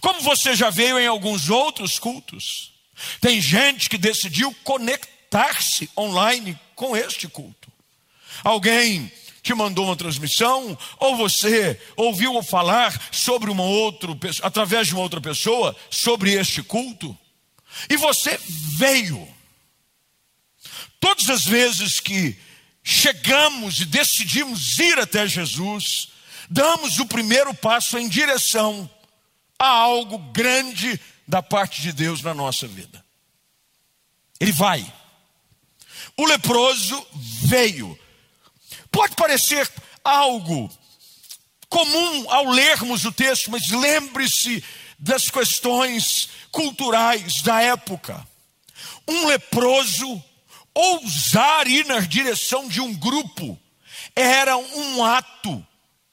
Como 0.00 0.20
você 0.20 0.54
já 0.54 0.70
veio 0.70 0.98
em 0.98 1.06
alguns 1.06 1.50
outros 1.50 1.98
cultos, 1.98 2.72
tem 3.20 3.40
gente 3.40 3.88
que 3.88 3.98
decidiu 3.98 4.54
conectar 4.64 5.18
conectar-se 5.28 5.88
online 5.96 6.58
com 6.74 6.96
este 6.96 7.28
culto. 7.28 7.70
Alguém 8.42 9.12
te 9.42 9.54
mandou 9.54 9.86
uma 9.86 9.96
transmissão, 9.96 10.76
ou 10.98 11.16
você 11.16 11.80
ouviu 11.96 12.42
falar 12.42 13.08
sobre 13.12 13.50
uma 13.50 13.62
outra 13.62 14.10
através 14.42 14.88
de 14.88 14.94
uma 14.94 15.02
outra 15.02 15.20
pessoa 15.20 15.76
sobre 15.90 16.32
este 16.32 16.62
culto, 16.62 17.16
e 17.88 17.96
você 17.96 18.38
veio. 18.76 19.28
Todas 21.00 21.30
as 21.30 21.44
vezes 21.44 22.00
que 22.00 22.36
chegamos 22.82 23.80
e 23.80 23.84
decidimos 23.84 24.78
ir 24.78 24.98
até 24.98 25.26
Jesus, 25.26 26.08
damos 26.50 26.98
o 26.98 27.06
primeiro 27.06 27.54
passo 27.54 27.98
em 27.98 28.08
direção 28.08 28.90
a 29.58 29.66
algo 29.66 30.18
grande 30.32 31.00
da 31.26 31.42
parte 31.42 31.82
de 31.82 31.92
Deus 31.92 32.22
na 32.22 32.32
nossa 32.32 32.66
vida. 32.66 33.04
Ele 34.40 34.52
vai. 34.52 34.94
O 36.16 36.26
leproso 36.26 37.06
veio. 37.12 37.98
Pode 38.90 39.14
parecer 39.14 39.70
algo 40.04 40.70
comum 41.68 42.30
ao 42.30 42.46
lermos 42.46 43.04
o 43.04 43.12
texto, 43.12 43.50
mas 43.50 43.68
lembre-se 43.68 44.64
das 44.98 45.28
questões 45.28 46.28
culturais 46.50 47.42
da 47.42 47.60
época. 47.60 48.26
Um 49.06 49.26
leproso 49.26 50.22
ousar 50.74 51.66
ir 51.66 51.84
na 51.86 52.00
direção 52.00 52.68
de 52.68 52.80
um 52.80 52.94
grupo 52.94 53.58
era 54.14 54.56
um 54.56 55.04
ato 55.04 55.64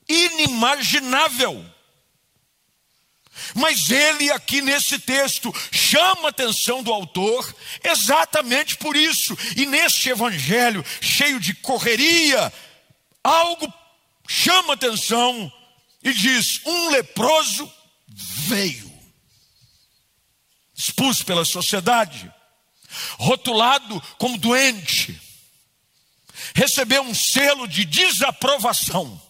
inimaginável. 0.08 1.64
Mas 3.54 3.89
ele, 3.89 4.32
aqui 4.32 4.62
nesse 4.62 4.98
texto, 5.00 5.54
chama 5.72 6.27
a 6.27 6.30
atenção 6.30 6.82
do 6.82 6.92
autor 6.92 7.56
exatamente 7.84 8.77
por 8.77 8.96
isso. 8.96 9.38
E 9.56 9.65
neste 9.65 10.10
evangelho, 10.10 10.84
cheio 11.01 11.39
de 11.39 11.54
correria, 11.54 12.51
algo 13.24 13.72
chama 14.27 14.74
a 14.74 14.75
atenção 14.75 15.51
e 16.04 16.13
diz: 16.13 16.62
um 16.65 16.89
leproso 16.89 17.72
veio, 18.08 18.92
expulso 20.74 21.25
pela 21.25 21.44
sociedade, 21.44 22.32
rotulado 23.18 24.01
como 24.18 24.38
doente, 24.38 25.20
recebeu 26.54 27.01
um 27.01 27.13
selo 27.13 27.68
de 27.68 27.86
desaprovação. 27.86 29.22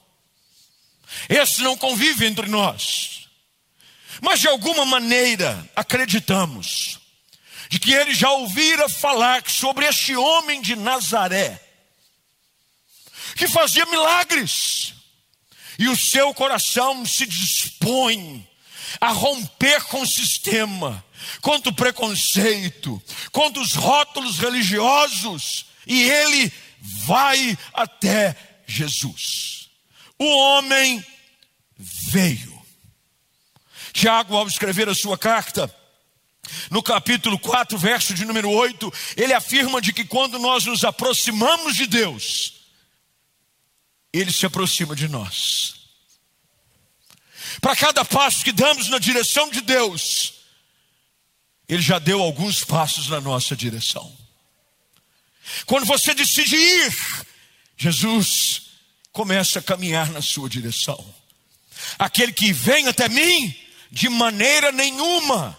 Esse 1.29 1.61
não 1.61 1.77
convive 1.77 2.25
entre 2.25 2.47
nós. 2.47 3.24
Mas 4.21 4.39
de 4.39 4.47
alguma 4.47 4.85
maneira 4.85 5.69
acreditamos 5.75 6.99
de 7.69 7.79
que 7.79 7.93
ele 7.93 8.13
já 8.13 8.29
ouvira 8.31 8.87
falar 8.87 9.43
sobre 9.49 9.85
este 9.85 10.15
homem 10.15 10.61
de 10.61 10.75
Nazaré, 10.75 11.61
que 13.35 13.47
fazia 13.47 13.85
milagres, 13.87 14.93
e 15.77 15.89
o 15.89 15.95
seu 15.95 16.33
coração 16.33 17.05
se 17.05 17.25
dispõe 17.25 18.47
a 19.01 19.09
romper 19.09 19.83
com 19.85 20.01
o 20.01 20.07
sistema, 20.07 21.03
contra 21.41 21.69
o 21.69 21.75
preconceito, 21.75 23.01
contra 23.31 23.61
os 23.61 23.73
rótulos 23.73 24.37
religiosos, 24.37 25.65
e 25.85 26.03
ele 26.03 26.51
vai 27.05 27.57
até 27.73 28.35
Jesus. 28.65 29.69
O 30.17 30.25
homem 30.25 31.05
veio. 31.77 32.54
Tiago, 33.95 34.35
ao 34.35 34.45
escrever 34.45 34.89
a 34.89 34.93
sua 34.93 35.17
carta, 35.17 35.73
no 36.69 36.83
capítulo 36.83 37.39
4, 37.39 37.77
verso 37.77 38.13
de 38.13 38.25
número 38.25 38.51
8, 38.51 38.91
ele 39.15 39.31
afirma 39.31 39.81
de 39.81 39.93
que 39.93 40.03
quando 40.03 40.37
nós 40.37 40.65
nos 40.65 40.83
aproximamos 40.83 41.77
de 41.77 41.87
Deus, 41.87 42.55
ele 44.11 44.33
se 44.33 44.45
aproxima 44.45 44.97
de 44.97 45.07
nós. 45.07 45.75
Para 47.61 47.73
cada 47.73 48.03
passo 48.03 48.43
que 48.43 48.51
damos 48.51 48.89
na 48.89 48.99
direção 48.99 49.49
de 49.49 49.61
Deus, 49.61 50.33
ele 51.69 51.81
já 51.81 51.97
deu 51.97 52.21
alguns 52.21 52.65
passos 52.65 53.07
na 53.07 53.21
nossa 53.21 53.55
direção. 53.55 54.13
Quando 55.65 55.85
você 55.85 56.13
decide 56.13 56.57
ir, 56.57 57.25
Jesus 57.77 58.63
começa 59.13 59.59
a 59.59 59.63
caminhar 59.63 60.11
na 60.11 60.21
sua 60.21 60.49
direção. 60.49 61.15
Aquele 61.97 62.33
que 62.33 62.51
vem 62.51 62.89
até 62.89 63.07
mim, 63.07 63.64
de 63.95 64.09
maneira 64.09 64.73
nenhuma 64.73 65.57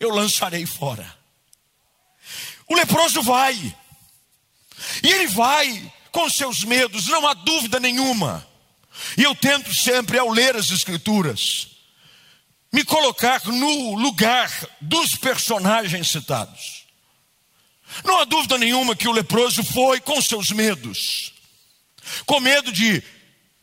eu 0.00 0.08
lançarei 0.08 0.64
fora. 0.64 1.14
O 2.66 2.74
leproso 2.74 3.20
vai, 3.20 3.54
e 5.02 5.06
ele 5.12 5.26
vai 5.26 5.92
com 6.10 6.30
seus 6.30 6.64
medos, 6.64 7.06
não 7.08 7.28
há 7.28 7.34
dúvida 7.34 7.78
nenhuma. 7.78 8.48
E 9.14 9.24
eu 9.24 9.34
tento 9.34 9.74
sempre, 9.74 10.18
ao 10.18 10.30
ler 10.30 10.56
as 10.56 10.70
Escrituras, 10.70 11.68
me 12.72 12.82
colocar 12.82 13.44
no 13.44 13.94
lugar 13.94 14.50
dos 14.80 15.16
personagens 15.16 16.10
citados. 16.10 16.86
Não 18.02 18.20
há 18.20 18.24
dúvida 18.24 18.56
nenhuma 18.56 18.96
que 18.96 19.06
o 19.06 19.12
leproso 19.12 19.62
foi 19.62 20.00
com 20.00 20.18
seus 20.22 20.50
medos, 20.50 21.34
com 22.24 22.40
medo 22.40 22.72
de 22.72 23.02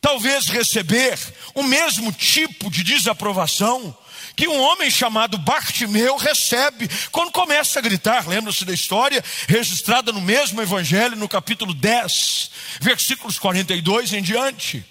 talvez 0.00 0.46
receber 0.46 1.18
o 1.54 1.62
mesmo 1.62 2.12
tipo 2.12 2.70
de 2.70 2.82
desaprovação 2.82 3.96
que 4.38 4.46
um 4.46 4.60
homem 4.60 4.88
chamado 4.88 5.36
Bartimeu 5.36 6.16
recebe 6.16 6.88
quando 7.10 7.32
começa 7.32 7.80
a 7.80 7.82
gritar. 7.82 8.28
Lembra-se 8.28 8.64
da 8.64 8.72
história 8.72 9.22
registrada 9.48 10.12
no 10.12 10.20
mesmo 10.20 10.62
evangelho, 10.62 11.16
no 11.16 11.28
capítulo 11.28 11.74
10, 11.74 12.50
versículos 12.80 13.36
42 13.36 14.12
em 14.12 14.22
diante. 14.22 14.84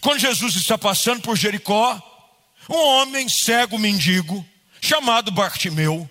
Quando 0.00 0.18
Jesus 0.18 0.56
está 0.56 0.78
passando 0.78 1.20
por 1.20 1.36
Jericó, 1.36 2.00
um 2.66 2.74
homem 2.74 3.28
cego 3.28 3.78
mendigo, 3.78 4.42
chamado 4.80 5.30
Bartimeu, 5.30 6.08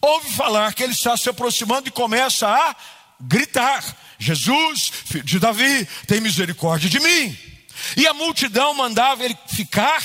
ouve 0.00 0.30
falar 0.32 0.72
que 0.72 0.82
ele 0.82 0.94
está 0.94 1.16
se 1.18 1.28
aproximando 1.28 1.88
e 1.88 1.92
começa 1.92 2.48
a 2.48 2.74
gritar: 3.20 3.84
Jesus, 4.24 4.90
filho 5.04 5.24
de 5.24 5.38
Davi, 5.38 5.86
tem 6.06 6.20
misericórdia 6.20 6.88
de 6.88 6.98
mim. 6.98 7.38
E 7.96 8.06
a 8.06 8.14
multidão 8.14 8.72
mandava 8.72 9.24
ele 9.24 9.36
ficar 9.48 10.02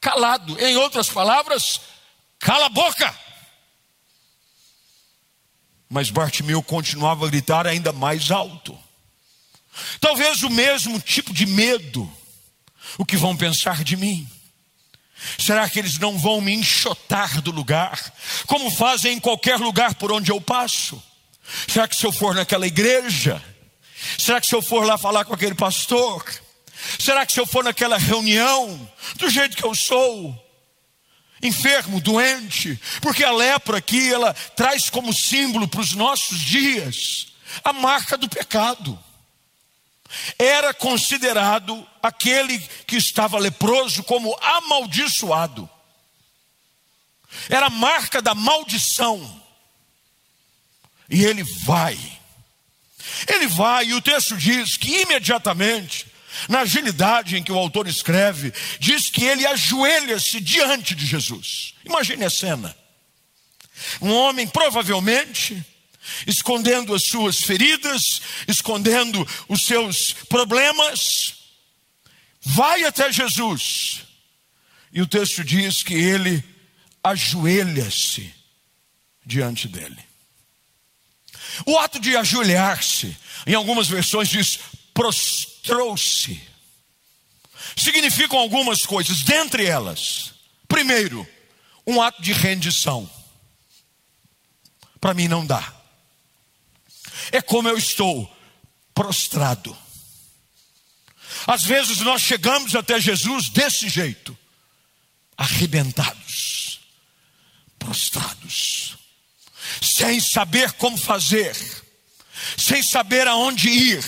calado. 0.00 0.58
Em 0.60 0.76
outras 0.76 1.08
palavras, 1.08 1.80
cala 2.38 2.66
a 2.66 2.68
boca. 2.68 3.18
Mas 5.88 6.10
Bartimeu 6.10 6.62
continuava 6.62 7.26
a 7.26 7.30
gritar 7.30 7.66
ainda 7.66 7.92
mais 7.92 8.30
alto. 8.30 8.78
Talvez 10.00 10.42
o 10.42 10.50
mesmo 10.50 11.00
tipo 11.00 11.32
de 11.32 11.46
medo. 11.46 12.10
O 12.98 13.06
que 13.06 13.16
vão 13.16 13.36
pensar 13.36 13.82
de 13.82 13.96
mim? 13.96 14.28
Será 15.38 15.68
que 15.68 15.78
eles 15.78 15.98
não 15.98 16.18
vão 16.18 16.40
me 16.40 16.52
enxotar 16.52 17.40
do 17.40 17.50
lugar, 17.50 18.12
como 18.46 18.70
fazem 18.70 19.14
em 19.14 19.20
qualquer 19.20 19.58
lugar 19.58 19.94
por 19.94 20.10
onde 20.10 20.30
eu 20.30 20.40
passo? 20.40 21.02
Será 21.68 21.88
que 21.88 21.96
se 21.96 22.04
eu 22.04 22.12
for 22.12 22.34
naquela 22.34 22.66
igreja? 22.66 23.42
Será 24.18 24.40
que 24.40 24.46
se 24.46 24.54
eu 24.54 24.62
for 24.62 24.84
lá 24.84 24.98
falar 24.98 25.24
com 25.24 25.34
aquele 25.34 25.54
pastor? 25.54 26.24
Será 26.98 27.24
que 27.24 27.32
se 27.32 27.40
eu 27.40 27.46
for 27.46 27.62
naquela 27.62 27.98
reunião, 27.98 28.90
do 29.16 29.30
jeito 29.30 29.56
que 29.56 29.64
eu 29.64 29.74
sou, 29.74 30.36
enfermo, 31.42 32.00
doente, 32.00 32.80
porque 33.00 33.24
a 33.24 33.32
lepra 33.32 33.78
aqui, 33.78 34.12
ela 34.12 34.32
traz 34.56 34.88
como 34.88 35.12
símbolo 35.12 35.66
para 35.66 35.80
os 35.80 35.92
nossos 35.92 36.38
dias 36.40 37.32
a 37.64 37.72
marca 37.72 38.16
do 38.16 38.28
pecado. 38.28 38.98
Era 40.38 40.74
considerado 40.74 41.86
aquele 42.02 42.58
que 42.86 42.96
estava 42.96 43.38
leproso 43.38 44.02
como 44.04 44.36
amaldiçoado. 44.40 45.68
Era 47.48 47.66
a 47.66 47.70
marca 47.70 48.20
da 48.20 48.34
maldição. 48.34 49.41
E 51.08 51.24
ele 51.24 51.44
vai. 51.64 51.98
Ele 53.28 53.46
vai, 53.48 53.86
e 53.86 53.94
o 53.94 54.00
texto 54.00 54.36
diz 54.36 54.76
que 54.76 55.02
imediatamente, 55.02 56.06
na 56.48 56.60
agilidade 56.60 57.36
em 57.36 57.42
que 57.42 57.52
o 57.52 57.58
autor 57.58 57.86
escreve, 57.86 58.52
diz 58.78 59.10
que 59.10 59.24
ele 59.24 59.46
ajoelha-se 59.46 60.40
diante 60.40 60.94
de 60.94 61.06
Jesus. 61.06 61.74
Imagine 61.84 62.24
a 62.24 62.30
cena. 62.30 62.76
Um 64.00 64.12
homem, 64.12 64.46
provavelmente, 64.46 65.64
escondendo 66.26 66.94
as 66.94 67.04
suas 67.04 67.38
feridas, 67.38 68.22
escondendo 68.48 69.26
os 69.48 69.64
seus 69.64 70.12
problemas, 70.28 71.34
vai 72.40 72.84
até 72.84 73.12
Jesus. 73.12 74.02
E 74.92 75.00
o 75.00 75.06
texto 75.06 75.42
diz 75.44 75.82
que 75.82 75.94
ele 75.94 76.44
ajoelha-se 77.02 78.32
diante 79.24 79.68
dele. 79.68 80.11
O 81.66 81.78
ato 81.78 81.98
de 82.00 82.16
ajoelhar-se, 82.16 83.16
em 83.46 83.54
algumas 83.54 83.88
versões 83.88 84.28
diz 84.28 84.58
prostrou-se. 84.94 86.40
Significam 87.76 88.38
algumas 88.38 88.82
coisas, 88.82 89.22
dentre 89.22 89.64
elas, 89.66 90.34
primeiro, 90.68 91.26
um 91.86 92.00
ato 92.00 92.20
de 92.22 92.32
rendição. 92.32 93.08
Para 95.00 95.14
mim 95.14 95.28
não 95.28 95.44
dá. 95.44 95.74
é 97.30 97.40
como 97.40 97.68
eu 97.68 97.76
estou, 97.76 98.30
prostrado. 98.94 99.76
Às 101.46 101.64
vezes 101.64 101.98
nós 102.00 102.22
chegamos 102.22 102.74
até 102.74 103.00
Jesus 103.00 103.48
desse 103.48 103.88
jeito, 103.88 104.36
arrebentados, 105.36 106.80
prostrados, 107.78 108.96
sem 109.80 110.20
saber 110.20 110.72
como 110.72 110.96
fazer, 110.96 111.56
sem 112.58 112.82
saber 112.82 113.26
aonde 113.28 113.68
ir. 113.68 114.04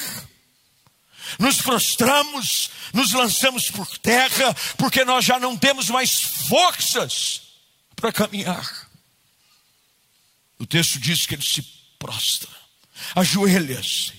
Nos 1.39 1.61
prostramos, 1.61 2.71
nos 2.93 3.13
lançamos 3.13 3.71
por 3.71 3.99
terra, 3.99 4.55
porque 4.77 5.05
nós 5.05 5.25
já 5.25 5.39
não 5.39 5.57
temos 5.57 5.89
mais 5.89 6.13
forças 6.49 7.43
para 7.97 8.13
caminhar. 8.13 8.89
O 10.59 10.67
texto 10.67 10.99
diz 11.01 11.27
que 11.27 11.35
ele 11.35 11.43
se 11.43 11.63
prostra, 11.99 12.51
ajoelha-se. 13.15 14.13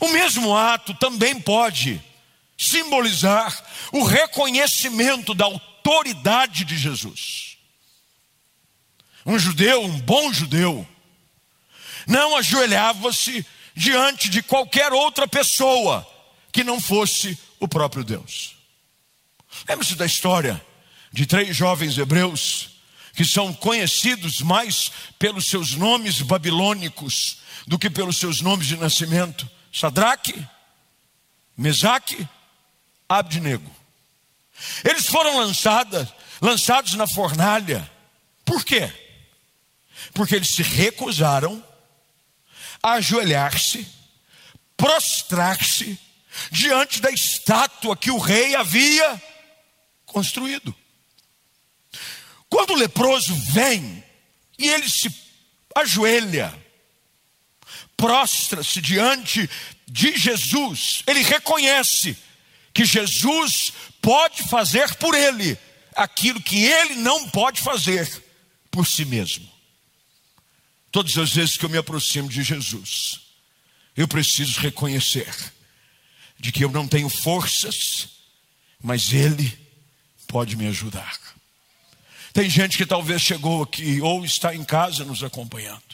O 0.00 0.08
mesmo 0.08 0.56
ato 0.56 0.94
também 0.94 1.38
pode 1.40 2.02
simbolizar 2.56 3.64
o 3.92 4.04
reconhecimento 4.04 5.34
da 5.34 5.44
autoridade 5.44 6.64
de 6.64 6.76
Jesus. 6.76 7.55
Um 9.26 9.38
judeu, 9.38 9.82
um 9.82 9.98
bom 10.00 10.32
judeu, 10.32 10.86
não 12.06 12.36
ajoelhava-se 12.36 13.44
diante 13.74 14.30
de 14.30 14.40
qualquer 14.40 14.92
outra 14.92 15.26
pessoa 15.26 16.06
que 16.52 16.62
não 16.62 16.80
fosse 16.80 17.36
o 17.58 17.66
próprio 17.66 18.04
Deus. 18.04 18.56
Lembre-se 19.68 19.96
da 19.96 20.06
história 20.06 20.64
de 21.12 21.26
três 21.26 21.56
jovens 21.56 21.98
hebreus 21.98 22.70
que 23.14 23.24
são 23.24 23.52
conhecidos 23.52 24.40
mais 24.42 24.92
pelos 25.18 25.48
seus 25.48 25.72
nomes 25.72 26.22
babilônicos 26.22 27.38
do 27.66 27.78
que 27.78 27.90
pelos 27.90 28.18
seus 28.18 28.40
nomes 28.40 28.66
de 28.66 28.76
nascimento: 28.76 29.50
Sadraque, 29.72 30.46
Mesaque, 31.56 32.28
Abdnego. 33.08 33.74
Eles 34.84 35.06
foram 35.06 35.38
lançados, 35.38 36.08
lançados 36.40 36.94
na 36.94 37.06
fornalha. 37.06 37.90
Por 38.44 38.64
quê? 38.64 39.05
Porque 40.16 40.34
eles 40.34 40.54
se 40.54 40.62
recusaram 40.62 41.62
a 42.82 42.92
ajoelhar-se, 42.94 43.86
prostrar-se 44.74 45.98
diante 46.50 47.02
da 47.02 47.10
estátua 47.10 47.94
que 47.94 48.10
o 48.10 48.16
rei 48.16 48.54
havia 48.56 49.22
construído. 50.06 50.74
Quando 52.48 52.70
o 52.70 52.76
leproso 52.76 53.34
vem 53.52 54.02
e 54.58 54.66
ele 54.66 54.88
se 54.88 55.14
ajoelha, 55.74 56.50
prostra-se 57.94 58.80
diante 58.80 59.50
de 59.86 60.16
Jesus, 60.16 61.02
ele 61.06 61.20
reconhece 61.20 62.16
que 62.72 62.86
Jesus 62.86 63.70
pode 64.00 64.48
fazer 64.48 64.94
por 64.94 65.14
ele 65.14 65.58
aquilo 65.94 66.40
que 66.40 66.64
ele 66.64 66.94
não 66.94 67.28
pode 67.28 67.60
fazer 67.60 68.24
por 68.70 68.86
si 68.86 69.04
mesmo. 69.04 69.55
Todas 70.96 71.18
as 71.18 71.30
vezes 71.34 71.58
que 71.58 71.64
eu 71.66 71.68
me 71.68 71.76
aproximo 71.76 72.26
de 72.26 72.42
Jesus, 72.42 73.20
eu 73.94 74.08
preciso 74.08 74.58
reconhecer 74.60 75.28
de 76.38 76.50
que 76.50 76.64
eu 76.64 76.70
não 76.70 76.88
tenho 76.88 77.10
forças, 77.10 78.08
mas 78.82 79.12
Ele 79.12 79.58
pode 80.26 80.56
me 80.56 80.66
ajudar. 80.68 81.18
Tem 82.32 82.48
gente 82.48 82.78
que 82.78 82.86
talvez 82.86 83.20
chegou 83.20 83.62
aqui 83.62 84.00
ou 84.00 84.24
está 84.24 84.54
em 84.54 84.64
casa 84.64 85.04
nos 85.04 85.22
acompanhando, 85.22 85.84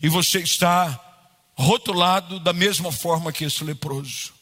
e 0.00 0.08
você 0.08 0.38
está 0.38 0.96
rotulado 1.56 2.38
da 2.38 2.52
mesma 2.52 2.92
forma 2.92 3.32
que 3.32 3.42
esse 3.42 3.64
leproso. 3.64 4.32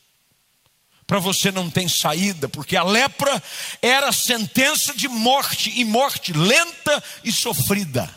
Para 1.07 1.19
você 1.19 1.51
não 1.51 1.71
tem 1.71 1.89
saída, 1.89 2.47
porque 2.47 2.77
a 2.77 2.85
lepra 2.85 3.43
era 3.81 4.13
sentença 4.13 4.93
de 4.95 5.09
morte, 5.09 5.73
e 5.81 5.83
morte 5.83 6.35
lenta 6.35 7.03
e 7.25 7.33
sofrida. 7.33 8.15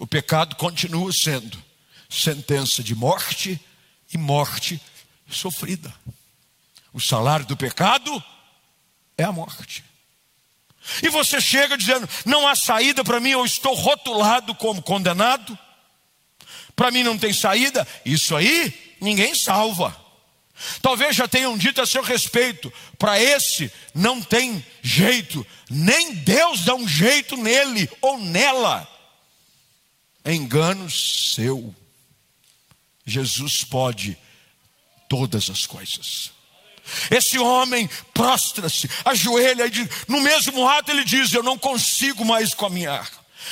O 0.00 0.06
pecado 0.06 0.56
continua 0.56 1.12
sendo 1.12 1.62
sentença 2.08 2.82
de 2.82 2.94
morte 2.94 3.60
e 4.10 4.16
morte 4.16 4.80
sofrida. 5.28 5.94
O 6.90 6.98
salário 6.98 7.44
do 7.44 7.54
pecado 7.54 8.10
é 9.18 9.24
a 9.24 9.30
morte. 9.30 9.84
E 11.02 11.10
você 11.10 11.38
chega 11.38 11.76
dizendo: 11.76 12.08
não 12.24 12.48
há 12.48 12.56
saída 12.56 13.04
para 13.04 13.20
mim, 13.20 13.28
eu 13.28 13.44
estou 13.44 13.74
rotulado 13.74 14.54
como 14.54 14.80
condenado. 14.80 15.56
Para 16.74 16.90
mim 16.90 17.02
não 17.02 17.18
tem 17.18 17.34
saída. 17.34 17.86
Isso 18.02 18.34
aí 18.34 18.96
ninguém 19.02 19.34
salva. 19.34 19.94
Talvez 20.80 21.14
já 21.14 21.28
tenham 21.28 21.58
dito 21.58 21.78
a 21.78 21.86
seu 21.86 22.02
respeito: 22.02 22.72
para 22.98 23.20
esse 23.20 23.70
não 23.94 24.22
tem 24.22 24.64
jeito, 24.80 25.46
nem 25.68 26.14
Deus 26.14 26.64
dá 26.64 26.74
um 26.74 26.88
jeito 26.88 27.36
nele 27.36 27.86
ou 28.00 28.18
nela. 28.18 28.89
Engano 30.24 30.90
seu. 30.90 31.74
Jesus 33.04 33.64
pode 33.64 34.16
todas 35.08 35.50
as 35.50 35.66
coisas. 35.66 36.32
Esse 37.10 37.38
homem 37.38 37.88
prostra-se, 38.12 38.88
ajoelha 39.04 39.66
e 39.66 39.88
no 40.08 40.20
mesmo 40.20 40.68
ato 40.68 40.90
ele 40.90 41.04
diz: 41.04 41.32
Eu 41.32 41.42
não 41.42 41.58
consigo 41.58 42.24
mais 42.24 42.54
caminhar, 42.54 43.08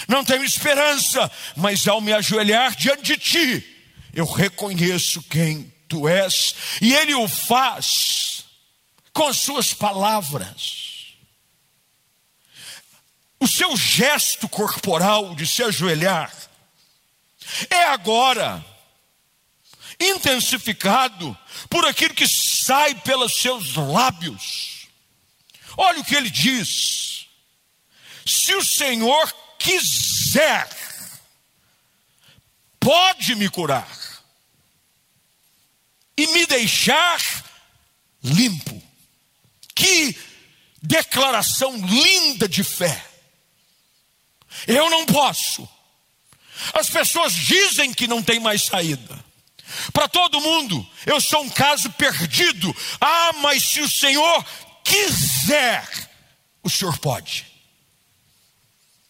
não 0.06 0.24
tenho 0.24 0.44
esperança, 0.44 1.30
mas 1.56 1.86
ao 1.86 2.00
me 2.00 2.12
ajoelhar 2.12 2.74
diante 2.76 3.02
de 3.02 3.16
ti, 3.16 3.76
eu 4.12 4.24
reconheço 4.24 5.22
quem 5.24 5.72
tu 5.88 6.08
és, 6.08 6.54
e 6.80 6.94
ele 6.94 7.14
o 7.14 7.28
faz 7.28 8.44
com 9.12 9.32
suas 9.32 9.72
palavras. 9.72 10.88
O 13.40 13.46
seu 13.46 13.76
gesto 13.76 14.48
corporal 14.48 15.34
de 15.34 15.46
se 15.46 15.62
ajoelhar 15.62 16.47
é 17.70 17.84
agora 17.84 18.64
intensificado 20.00 21.36
por 21.68 21.86
aquilo 21.86 22.14
que 22.14 22.26
sai 22.26 22.94
pelos 22.96 23.40
seus 23.40 23.74
lábios. 23.74 24.88
Olha 25.76 26.00
o 26.00 26.04
que 26.04 26.14
ele 26.14 26.30
diz: 26.30 27.28
se 28.26 28.54
o 28.54 28.64
Senhor 28.64 29.32
quiser, 29.58 30.68
pode 32.78 33.34
me 33.34 33.48
curar 33.48 33.88
e 36.16 36.26
me 36.28 36.46
deixar 36.46 37.20
limpo. 38.22 38.82
Que 39.74 40.16
declaração 40.82 41.76
linda 41.76 42.48
de 42.48 42.64
fé. 42.64 43.04
Eu 44.66 44.90
não 44.90 45.06
posso. 45.06 45.68
As 46.74 46.90
pessoas 46.90 47.34
dizem 47.34 47.92
que 47.92 48.06
não 48.06 48.22
tem 48.22 48.40
mais 48.40 48.64
saída. 48.64 49.18
Para 49.92 50.08
todo 50.08 50.40
mundo, 50.40 50.86
eu 51.06 51.20
sou 51.20 51.42
um 51.42 51.50
caso 51.50 51.90
perdido. 51.90 52.74
Ah, 53.00 53.32
mas 53.40 53.62
se 53.70 53.80
o 53.80 53.90
Senhor 53.90 54.44
quiser, 54.82 55.86
o 56.62 56.70
Senhor 56.70 56.98
pode. 56.98 57.46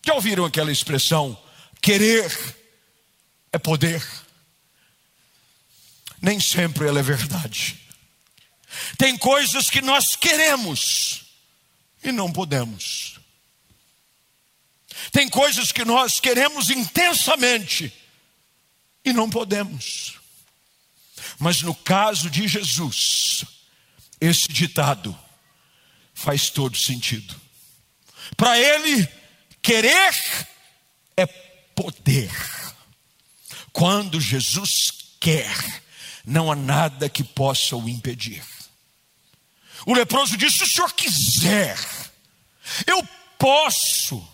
Já 0.04 0.14
ouviram 0.14 0.44
aquela 0.44 0.72
expressão? 0.72 1.40
Querer 1.80 2.56
é 3.52 3.58
poder. 3.58 4.06
Nem 6.20 6.40
sempre 6.40 6.88
ela 6.88 6.98
é 6.98 7.02
verdade. 7.02 7.78
Tem 8.96 9.16
coisas 9.16 9.70
que 9.70 9.80
nós 9.80 10.16
queremos 10.16 11.22
e 12.02 12.10
não 12.10 12.32
podemos. 12.32 13.17
Tem 15.12 15.28
coisas 15.28 15.72
que 15.72 15.84
nós 15.84 16.20
queremos 16.20 16.70
intensamente 16.70 17.92
e 19.04 19.12
não 19.12 19.28
podemos. 19.28 20.18
Mas 21.38 21.62
no 21.62 21.74
caso 21.74 22.28
de 22.28 22.46
Jesus, 22.46 23.44
esse 24.20 24.48
ditado 24.48 25.16
faz 26.14 26.50
todo 26.50 26.76
sentido. 26.76 27.34
Para 28.36 28.58
ele, 28.58 29.08
querer 29.62 30.14
é 31.16 31.26
poder. 31.26 32.30
Quando 33.72 34.20
Jesus 34.20 34.90
quer, 35.20 35.82
não 36.24 36.50
há 36.50 36.56
nada 36.56 37.08
que 37.08 37.22
possa 37.22 37.76
o 37.76 37.88
impedir. 37.88 38.44
O 39.86 39.94
leproso 39.94 40.36
disse: 40.36 40.58
se 40.58 40.64
o 40.64 40.68
senhor 40.68 40.92
quiser, 40.92 41.78
eu 42.86 43.06
posso 43.38 44.26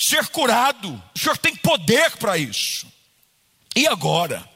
ser 0.00 0.26
curado, 0.28 1.02
o 1.14 1.18
senhor 1.18 1.36
tem 1.38 1.56
poder 1.56 2.16
para 2.18 2.38
isso. 2.38 2.86
E 3.74 3.86
agora? 3.86 4.48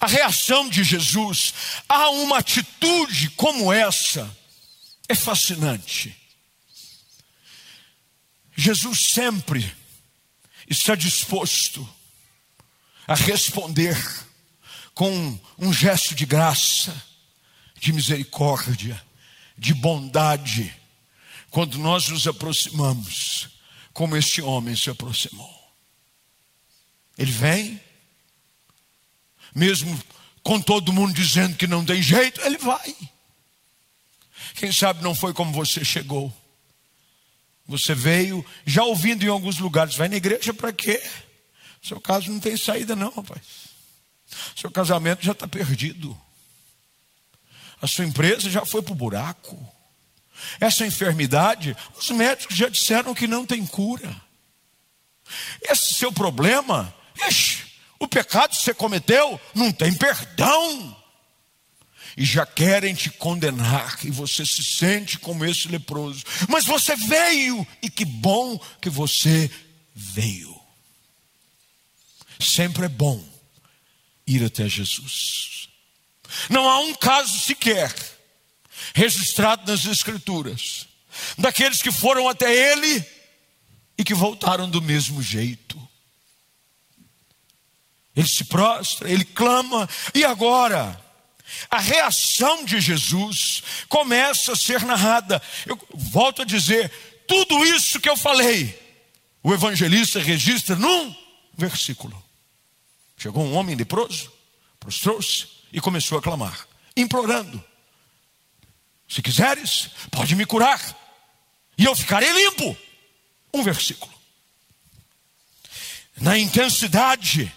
A 0.00 0.06
reação 0.06 0.68
de 0.68 0.82
Jesus 0.84 1.54
a 1.88 2.10
uma 2.10 2.38
atitude 2.38 3.30
como 3.30 3.72
essa 3.72 4.36
é 5.08 5.14
fascinante. 5.14 6.14
Jesus 8.56 9.12
sempre 9.14 9.74
está 10.68 10.94
disposto 10.94 11.88
a 13.06 13.14
responder 13.14 13.96
com 14.94 15.40
um 15.56 15.72
gesto 15.72 16.14
de 16.14 16.26
graça, 16.26 16.94
de 17.80 17.92
misericórdia, 17.92 19.00
de 19.56 19.72
bondade, 19.72 20.74
quando 21.50 21.78
nós 21.78 22.08
nos 22.08 22.26
aproximamos, 22.26 23.48
como 23.92 24.16
este 24.16 24.40
homem 24.42 24.76
se 24.76 24.90
aproximou. 24.90 25.58
Ele 27.16 27.32
vem, 27.32 27.80
mesmo 29.54 30.00
com 30.42 30.60
todo 30.60 30.92
mundo 30.92 31.12
dizendo 31.12 31.56
que 31.56 31.66
não 31.66 31.84
tem 31.84 32.02
jeito, 32.02 32.40
ele 32.42 32.58
vai. 32.58 32.94
Quem 34.54 34.72
sabe 34.72 35.02
não 35.02 35.14
foi 35.14 35.34
como 35.34 35.52
você 35.52 35.84
chegou. 35.84 36.34
Você 37.66 37.94
veio 37.94 38.44
já 38.64 38.82
ouvindo 38.82 39.24
em 39.24 39.28
alguns 39.28 39.58
lugares, 39.58 39.94
vai 39.94 40.08
na 40.08 40.16
igreja 40.16 40.54
para 40.54 40.72
quê? 40.72 41.02
Seu 41.82 42.00
caso 42.00 42.30
não 42.30 42.40
tem 42.40 42.56
saída, 42.56 42.96
não, 42.96 43.10
rapaz. 43.10 43.42
Seu 44.56 44.70
casamento 44.70 45.24
já 45.24 45.32
está 45.32 45.46
perdido. 45.46 46.18
A 47.80 47.86
sua 47.86 48.04
empresa 48.04 48.50
já 48.50 48.64
foi 48.64 48.82
para 48.82 48.92
o 48.92 48.96
buraco. 48.96 49.77
Essa 50.60 50.86
enfermidade, 50.86 51.76
os 51.98 52.10
médicos 52.10 52.56
já 52.56 52.68
disseram 52.68 53.14
que 53.14 53.26
não 53.26 53.44
tem 53.44 53.66
cura. 53.66 54.14
Esse 55.62 55.94
seu 55.94 56.12
problema, 56.12 56.92
ixi, 57.28 57.64
o 57.98 58.08
pecado 58.08 58.50
que 58.50 58.62
você 58.62 58.74
cometeu 58.74 59.40
não 59.54 59.72
tem 59.72 59.92
perdão. 59.92 60.96
E 62.16 62.24
já 62.24 62.44
querem 62.44 62.94
te 62.94 63.10
condenar, 63.10 63.98
e 64.04 64.10
você 64.10 64.44
se 64.44 64.64
sente 64.64 65.18
como 65.18 65.44
esse 65.44 65.68
leproso. 65.68 66.24
Mas 66.48 66.64
você 66.64 66.96
veio, 66.96 67.66
e 67.80 67.88
que 67.88 68.04
bom 68.04 68.58
que 68.80 68.90
você 68.90 69.48
veio. 69.94 70.58
Sempre 72.40 72.86
é 72.86 72.88
bom 72.88 73.22
ir 74.26 74.44
até 74.44 74.68
Jesus. 74.68 75.68
Não 76.50 76.68
há 76.68 76.80
um 76.80 76.94
caso 76.94 77.38
sequer 77.40 77.94
registrado 78.94 79.70
nas 79.70 79.84
Escrituras 79.84 80.86
daqueles 81.36 81.82
que 81.82 81.90
foram 81.90 82.28
até 82.28 82.52
Ele 82.72 83.04
e 83.96 84.04
que 84.04 84.14
voltaram 84.14 84.70
do 84.70 84.80
mesmo 84.80 85.22
jeito. 85.22 85.76
Ele 88.14 88.26
se 88.26 88.44
prostra, 88.44 89.08
ele 89.08 89.24
clama, 89.24 89.88
e 90.12 90.24
agora? 90.24 91.00
A 91.70 91.78
reação 91.78 92.64
de 92.64 92.80
Jesus 92.80 93.62
começa 93.88 94.52
a 94.52 94.56
ser 94.56 94.82
narrada. 94.82 95.40
Eu 95.64 95.78
volto 95.94 96.42
a 96.42 96.44
dizer: 96.44 96.90
tudo 97.28 97.64
isso 97.64 98.00
que 98.00 98.08
eu 98.08 98.16
falei, 98.16 98.76
o 99.42 99.54
evangelista 99.54 100.18
registra 100.18 100.74
num 100.74 101.14
versículo. 101.56 102.20
Chegou 103.16 103.44
um 103.44 103.54
homem 103.54 103.76
leproso, 103.76 104.32
prostrou-se 104.80 105.46
e 105.72 105.80
começou 105.80 106.18
a 106.18 106.22
clamar, 106.22 106.66
implorando: 106.96 107.62
Se 109.08 109.22
quiseres, 109.22 109.90
pode 110.10 110.36
me 110.36 110.44
curar, 110.44 110.80
e 111.78 111.84
eu 111.84 111.96
ficarei 111.96 112.30
limpo. 112.30 112.76
Um 113.54 113.62
versículo. 113.62 114.12
Na 116.20 116.36
intensidade, 116.36 117.52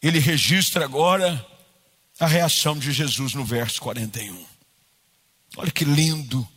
ele 0.00 0.18
registra 0.18 0.84
agora 0.84 1.46
a 2.18 2.26
reação 2.26 2.78
de 2.78 2.92
Jesus 2.92 3.34
no 3.34 3.44
verso 3.44 3.80
41. 3.82 4.46
Olha 5.56 5.70
que 5.70 5.84
lindo 5.84 6.48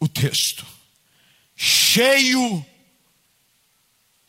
o 0.00 0.08
texto. 0.08 0.64
Cheio 1.54 2.64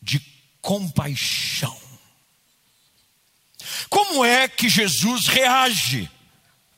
de 0.02 0.20
compaixão. 0.60 1.80
Como 3.88 4.24
é 4.24 4.48
que 4.48 4.68
Jesus 4.68 5.26
reage 5.26 6.10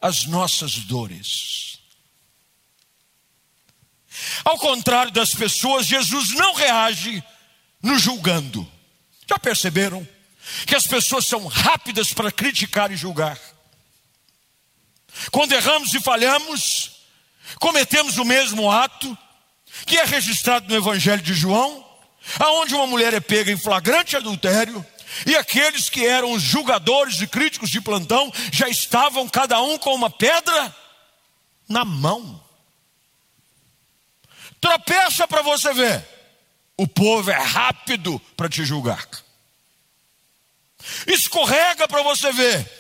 às 0.07 0.25
nossas 0.27 0.77
dores? 0.77 1.79
Ao 4.45 4.59
contrário 4.59 5.13
das 5.13 5.31
pessoas, 5.35 5.87
Jesus 5.87 6.31
não 6.35 6.55
reage 6.55 7.23
nos 7.83 8.01
julgando. 8.01 8.71
Já 9.29 9.39
perceberam? 9.39 10.07
Que 10.67 10.77
as 10.77 10.87
pessoas 10.87 11.27
são 11.27 11.47
rápidas 11.47 12.13
para 12.13 12.31
criticar 12.31 12.91
e 12.93 12.97
julgar. 12.97 13.39
Quando 15.31 15.53
erramos 15.53 15.93
e 15.93 16.01
falhamos, 16.01 16.93
cometemos 17.59 18.17
o 18.17 18.25
mesmo 18.25 18.71
ato 18.71 19.17
que 19.87 19.99
é 19.99 20.05
registrado 20.05 20.69
no 20.69 20.77
Evangelho 20.77 21.23
de 21.23 21.35
João, 21.35 21.85
aonde 22.39 22.75
uma 22.75 22.87
mulher 22.87 23.13
é 23.13 23.21
pega 23.21 23.51
em 23.51 23.59
flagrante 23.59 24.17
adultério, 24.17 24.85
e 25.25 25.37
aqueles 25.37 25.89
que 25.89 26.05
eram 26.05 26.33
os 26.33 26.43
julgadores 26.43 27.21
e 27.21 27.27
críticos 27.27 27.71
de 27.71 27.81
plantão 27.81 28.33
já 28.53 28.69
estavam 28.69 29.29
cada 29.29 29.61
um 29.63 29.79
com 29.79 29.95
uma 29.95 30.11
pedra 30.11 30.75
na 31.69 31.85
mão. 31.85 32.43
Tropeça 34.61 35.27
para 35.29 35.43
você 35.43 35.73
ver. 35.73 36.05
O 36.77 36.87
povo 36.87 37.31
é 37.31 37.39
rápido 37.39 38.21
para 38.37 38.49
te 38.49 38.65
julgar. 38.65 39.09
Escorrega 41.07 41.89
para 41.89 42.03
você 42.03 42.33
ver. 42.33 42.73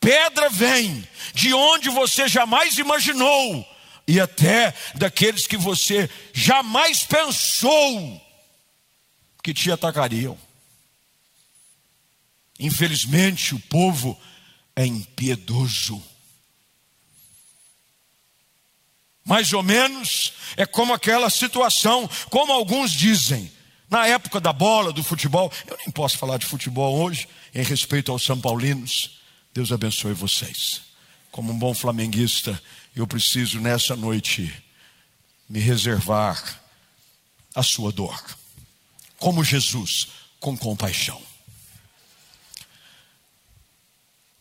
Pedra 0.00 0.48
vem 0.48 1.06
de 1.34 1.52
onde 1.52 1.90
você 1.90 2.28
jamais 2.28 2.78
imaginou 2.78 3.66
e 4.06 4.20
até 4.20 4.72
daqueles 4.94 5.46
que 5.46 5.56
você 5.56 6.08
jamais 6.32 7.02
pensou 7.02 8.22
que 9.42 9.52
te 9.52 9.70
atacariam. 9.70 10.38
Infelizmente, 12.58 13.54
o 13.54 13.60
povo 13.60 14.18
é 14.74 14.86
impiedoso. 14.86 16.02
Mais 19.24 19.52
ou 19.52 19.62
menos 19.62 20.32
é 20.56 20.64
como 20.64 20.92
aquela 20.92 21.28
situação, 21.30 22.08
como 22.30 22.52
alguns 22.52 22.92
dizem, 22.92 23.50
na 23.90 24.06
época 24.06 24.40
da 24.40 24.52
bola, 24.52 24.92
do 24.92 25.02
futebol. 25.02 25.52
Eu 25.66 25.76
nem 25.78 25.90
posso 25.90 26.16
falar 26.16 26.38
de 26.38 26.46
futebol 26.46 26.98
hoje, 27.02 27.28
em 27.54 27.62
respeito 27.62 28.12
aos 28.12 28.24
São 28.24 28.40
Paulinos. 28.40 29.18
Deus 29.52 29.72
abençoe 29.72 30.12
vocês. 30.12 30.82
Como 31.30 31.52
um 31.52 31.58
bom 31.58 31.74
flamenguista, 31.74 32.60
eu 32.94 33.06
preciso 33.06 33.60
nessa 33.60 33.96
noite 33.96 34.52
me 35.48 35.58
reservar 35.58 36.60
a 37.54 37.62
sua 37.62 37.92
dor 37.92 38.22
como 39.18 39.44
Jesus, 39.44 40.08
com 40.38 40.56
compaixão. 40.56 41.20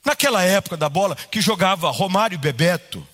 Naquela 0.05 0.43
época 0.43 0.77
da 0.77 0.87
bola, 0.87 1.15
que 1.15 1.41
jogava 1.41 1.89
Romário 1.89 2.35
e 2.35 2.37
Bebeto, 2.37 3.05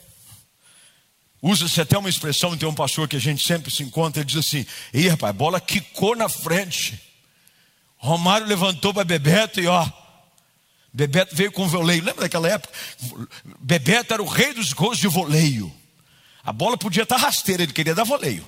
usa-se 1.41 1.79
até 1.79 1.97
uma 1.97 2.09
expressão, 2.09 2.57
tem 2.57 2.67
um 2.67 2.75
pastor 2.75 3.07
que 3.07 3.15
a 3.15 3.19
gente 3.19 3.47
sempre 3.47 3.71
se 3.71 3.81
encontra, 3.81 4.21
ele 4.21 4.27
diz 4.27 4.37
assim: 4.37 4.65
Ih, 4.93 5.07
rapaz, 5.07 5.29
a 5.29 5.33
bola 5.33 5.61
quicou 5.61 6.15
na 6.15 6.27
frente. 6.27 6.99
Romário 7.95 8.45
levantou 8.45 8.93
para 8.93 9.05
Bebeto 9.05 9.61
e 9.61 9.67
ó, 9.67 9.87
Bebeto 10.91 11.35
veio 11.35 11.51
com 11.51 11.67
voleio. 11.67 12.03
Lembra 12.03 12.23
daquela 12.23 12.49
época? 12.49 12.73
Bebeto 13.59 14.13
era 14.13 14.21
o 14.21 14.27
rei 14.27 14.53
dos 14.53 14.73
gols 14.73 14.97
de 14.97 15.07
voleio. 15.07 15.73
A 16.43 16.51
bola 16.51 16.77
podia 16.77 17.03
estar 17.03 17.17
rasteira, 17.17 17.63
ele 17.63 17.71
queria 17.71 17.95
dar 17.95 18.03
voleio. 18.03 18.45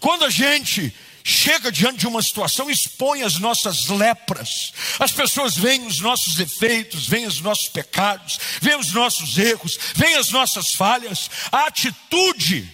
Quando 0.00 0.24
a 0.24 0.30
gente 0.30 0.94
chega 1.26 1.72
diante 1.72 1.98
de 1.98 2.06
uma 2.06 2.22
situação, 2.22 2.70
expõe 2.70 3.22
as 3.24 3.40
nossas 3.40 3.88
lepras. 3.88 4.72
As 4.96 5.10
pessoas 5.10 5.56
veem 5.56 5.84
os 5.84 5.98
nossos 5.98 6.36
defeitos, 6.36 7.08
veem 7.08 7.26
os 7.26 7.40
nossos 7.40 7.68
pecados, 7.68 8.38
veem 8.62 8.78
os 8.78 8.92
nossos 8.92 9.36
erros, 9.36 9.76
veem 9.96 10.14
as 10.14 10.30
nossas 10.30 10.72
falhas. 10.74 11.28
A 11.50 11.66
atitude, 11.66 12.72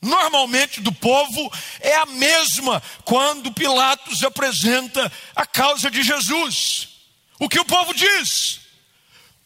normalmente, 0.00 0.80
do 0.80 0.92
povo 0.92 1.52
é 1.80 1.96
a 1.96 2.06
mesma 2.06 2.80
quando 3.04 3.52
Pilatos 3.52 4.22
apresenta 4.22 5.10
a 5.34 5.44
causa 5.44 5.90
de 5.90 6.04
Jesus. 6.04 6.88
O 7.40 7.48
que 7.48 7.58
o 7.58 7.64
povo 7.64 7.92
diz? 7.92 8.60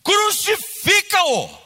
Crucifica-o. 0.05 1.63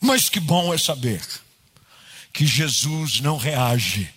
Mas 0.00 0.28
que 0.28 0.38
bom 0.38 0.72
é 0.72 0.78
saber 0.78 1.41
que 2.32 2.46
Jesus 2.46 3.20
não 3.20 3.36
reage 3.36 4.12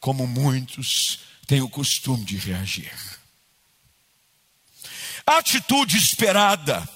como 0.00 0.26
muitos 0.26 1.20
têm 1.46 1.62
o 1.62 1.68
costume 1.68 2.24
de 2.24 2.36
reagir. 2.36 2.92
A 5.26 5.38
atitude 5.38 5.96
esperada 5.96 6.86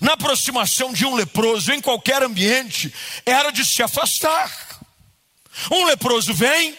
na 0.00 0.14
aproximação 0.14 0.92
de 0.92 1.04
um 1.04 1.14
leproso 1.14 1.72
em 1.72 1.80
qualquer 1.80 2.22
ambiente 2.22 2.92
era 3.24 3.50
de 3.50 3.64
se 3.64 3.82
afastar. 3.82 4.50
Um 5.70 5.84
leproso 5.84 6.34
vem, 6.34 6.76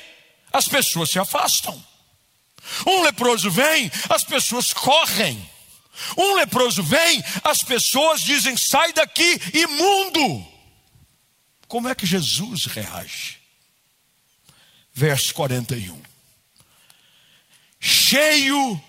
as 0.52 0.68
pessoas 0.68 1.10
se 1.10 1.20
afastam. 1.20 1.82
Um 2.86 3.04
leproso 3.04 3.50
vem, 3.50 3.90
as 4.10 4.24
pessoas 4.24 4.74
correm. 4.74 5.50
Um 6.18 6.36
leproso 6.36 6.84
vem, 6.84 7.24
as 7.44 7.60
pessoas 7.60 8.22
dizem: 8.22 8.56
sai 8.58 8.92
daqui, 8.94 9.40
imundo. 9.54 10.57
Como 11.68 11.88
é 11.90 11.96
que 11.96 12.06
Jesus 12.06 12.66
reage? 12.66 13.40
Verso 14.94 15.34
41. 15.34 16.02
Cheio 17.80 18.82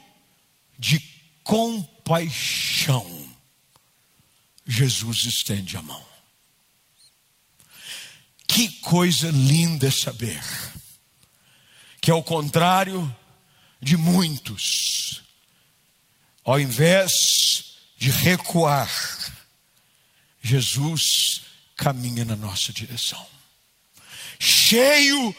de 0.78 1.00
compaixão, 1.42 3.28
Jesus 4.66 5.24
estende 5.24 5.76
a 5.76 5.82
mão. 5.82 6.06
Que 8.46 8.68
coisa 8.80 9.30
linda 9.30 9.90
saber 9.90 10.42
que, 12.00 12.10
ao 12.10 12.22
contrário 12.22 13.14
de 13.80 13.96
muitos, 13.96 15.22
ao 16.44 16.58
invés 16.58 17.76
de 17.98 18.10
recuar, 18.10 18.88
Jesus 20.40 21.42
caminha 21.78 22.24
na 22.24 22.34
nossa 22.34 22.72
direção, 22.72 23.24
cheio 24.38 25.34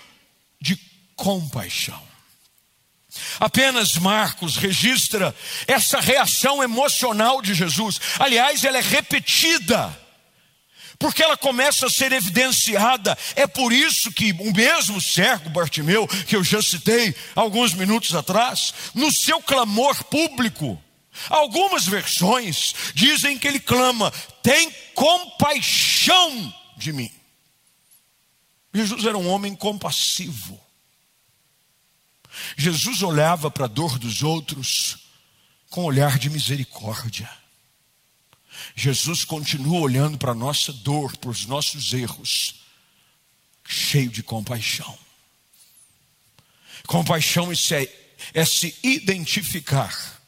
de 0.60 0.80
compaixão. 1.16 2.02
Apenas 3.40 3.96
Marcos 3.96 4.56
registra 4.56 5.36
essa 5.68 6.00
reação 6.00 6.64
emocional 6.64 7.42
de 7.42 7.54
Jesus. 7.54 8.00
Aliás, 8.18 8.64
ela 8.64 8.78
é 8.78 8.82
repetida, 8.82 9.98
porque 10.98 11.22
ela 11.22 11.36
começa 11.36 11.88
a 11.88 11.90
ser 11.90 12.14
evidenciada. 12.14 13.18
É 13.36 13.46
por 13.46 13.74
isso 13.74 14.12
que 14.12 14.32
o 14.32 14.54
mesmo 14.54 15.02
servo 15.02 15.50
Bartimeu, 15.50 16.08
que 16.08 16.36
eu 16.36 16.44
já 16.44 16.62
citei 16.62 17.14
alguns 17.36 17.74
minutos 17.74 18.16
atrás, 18.16 18.74
no 18.94 19.12
seu 19.12 19.42
clamor 19.42 20.02
público, 20.06 20.82
algumas 21.28 21.86
versões 21.86 22.74
dizem 22.94 23.38
que 23.38 23.48
ele 23.48 23.60
clama: 23.60 24.12
tem 24.44 24.72
compaixão 24.94 26.54
de 26.78 26.94
mim. 26.94 27.12
Jesus 28.74 29.06
era 29.06 29.18
um 29.18 29.28
homem 29.28 29.56
compassivo. 29.56 30.60
Jesus 32.56 33.02
olhava 33.02 33.50
para 33.50 33.66
a 33.66 33.68
dor 33.68 33.98
dos 33.98 34.22
outros 34.22 34.98
com 35.70 35.82
um 35.82 35.86
olhar 35.86 36.18
de 36.18 36.30
misericórdia. 36.30 37.30
Jesus 38.76 39.24
continua 39.24 39.80
olhando 39.80 40.18
para 40.18 40.32
a 40.32 40.36
nossa 40.36 40.72
dor, 40.72 41.16
para 41.18 41.30
os 41.30 41.46
nossos 41.46 41.94
erros, 41.94 42.56
cheio 43.68 44.10
de 44.10 44.24
compaixão. 44.24 44.98
Compaixão 46.88 47.52
é, 47.52 47.56
é 48.34 48.46
se 48.46 48.76
identificar 48.84 50.19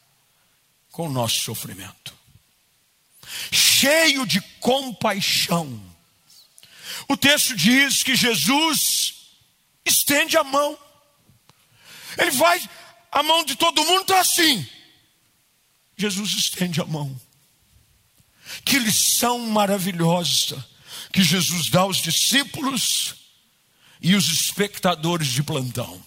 com 0.91 1.07
o 1.07 1.11
nosso 1.11 1.41
sofrimento. 1.41 2.13
Cheio 3.51 4.25
de 4.25 4.41
compaixão. 4.59 5.81
O 7.07 7.17
texto 7.17 7.55
diz 7.55 8.03
que 8.03 8.15
Jesus 8.15 8.79
estende 9.85 10.37
a 10.37 10.43
mão. 10.43 10.77
Ele 12.17 12.31
vai, 12.31 12.61
a 13.11 13.23
mão 13.23 13.43
de 13.43 13.55
todo 13.55 13.85
mundo 13.85 14.01
está 14.01 14.19
assim. 14.19 14.67
Jesus 15.97 16.31
estende 16.33 16.81
a 16.81 16.85
mão. 16.85 17.19
Que 18.65 18.77
lição 18.79 19.39
maravilhosa 19.39 20.67
que 21.13 21.23
Jesus 21.23 21.69
dá 21.69 21.81
aos 21.81 22.01
discípulos 22.01 23.15
e 24.01 24.15
os 24.15 24.25
espectadores 24.31 25.27
de 25.27 25.43
plantão. 25.43 26.03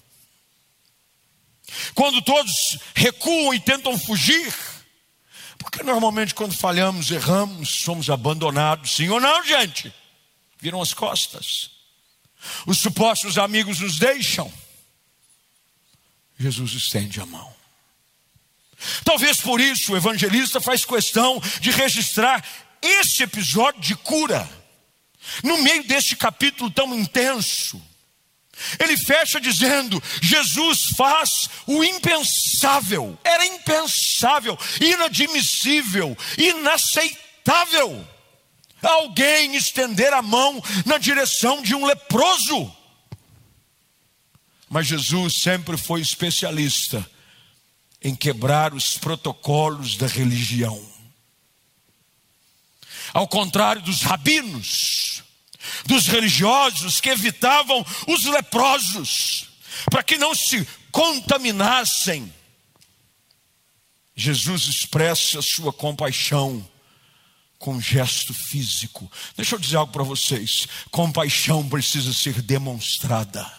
Quando 1.94 2.22
todos 2.22 2.78
recuam 2.94 3.54
e 3.54 3.60
tentam 3.60 3.98
fugir, 3.98 4.54
porque 5.64 5.82
normalmente 5.82 6.34
quando 6.34 6.54
falhamos, 6.54 7.10
erramos, 7.10 7.82
somos 7.82 8.10
abandonados, 8.10 8.96
sim 8.96 9.08
ou 9.08 9.18
não, 9.18 9.42
gente? 9.42 9.92
Viram 10.60 10.80
as 10.82 10.92
costas. 10.92 11.70
Os 12.66 12.78
supostos 12.78 13.38
amigos 13.38 13.80
nos 13.80 13.98
deixam. 13.98 14.52
Jesus 16.38 16.72
estende 16.72 17.18
a 17.18 17.24
mão. 17.24 17.50
Talvez 19.04 19.40
por 19.40 19.58
isso 19.58 19.94
o 19.94 19.96
evangelista 19.96 20.60
faz 20.60 20.84
questão 20.84 21.40
de 21.60 21.70
registrar 21.70 22.46
esse 22.82 23.22
episódio 23.22 23.80
de 23.80 23.94
cura, 23.96 24.46
no 25.42 25.62
meio 25.62 25.82
deste 25.84 26.14
capítulo 26.14 26.70
tão 26.70 26.94
intenso. 26.94 27.80
Ele 28.78 28.96
fecha 28.96 29.40
dizendo: 29.40 30.02
Jesus 30.22 30.90
faz 30.96 31.48
o 31.66 31.82
impensável, 31.82 33.18
era 33.24 33.44
impensável, 33.46 34.58
inadmissível, 34.80 36.16
inaceitável. 36.38 38.06
Alguém 38.82 39.56
estender 39.56 40.12
a 40.12 40.20
mão 40.20 40.62
na 40.84 40.98
direção 40.98 41.62
de 41.62 41.74
um 41.74 41.86
leproso. 41.86 42.70
Mas 44.68 44.86
Jesus 44.86 45.40
sempre 45.40 45.76
foi 45.76 46.00
especialista 46.00 47.08
em 48.02 48.14
quebrar 48.14 48.74
os 48.74 48.98
protocolos 48.98 49.96
da 49.96 50.06
religião. 50.06 50.84
Ao 53.14 53.26
contrário 53.26 53.80
dos 53.80 54.02
rabinos, 54.02 55.23
dos 55.86 56.06
religiosos 56.06 57.00
que 57.00 57.10
evitavam 57.10 57.84
os 58.06 58.24
leprosos, 58.24 59.48
para 59.90 60.02
que 60.02 60.18
não 60.18 60.34
se 60.34 60.66
contaminassem, 60.90 62.32
Jesus 64.16 64.66
expressa 64.66 65.40
a 65.40 65.42
sua 65.42 65.72
compaixão 65.72 66.64
com 67.58 67.74
um 67.74 67.80
gesto 67.80 68.32
físico. 68.32 69.10
Deixa 69.36 69.54
eu 69.54 69.58
dizer 69.58 69.76
algo 69.76 69.92
para 69.92 70.04
vocês: 70.04 70.68
compaixão 70.90 71.68
precisa 71.68 72.12
ser 72.12 72.40
demonstrada. 72.42 73.50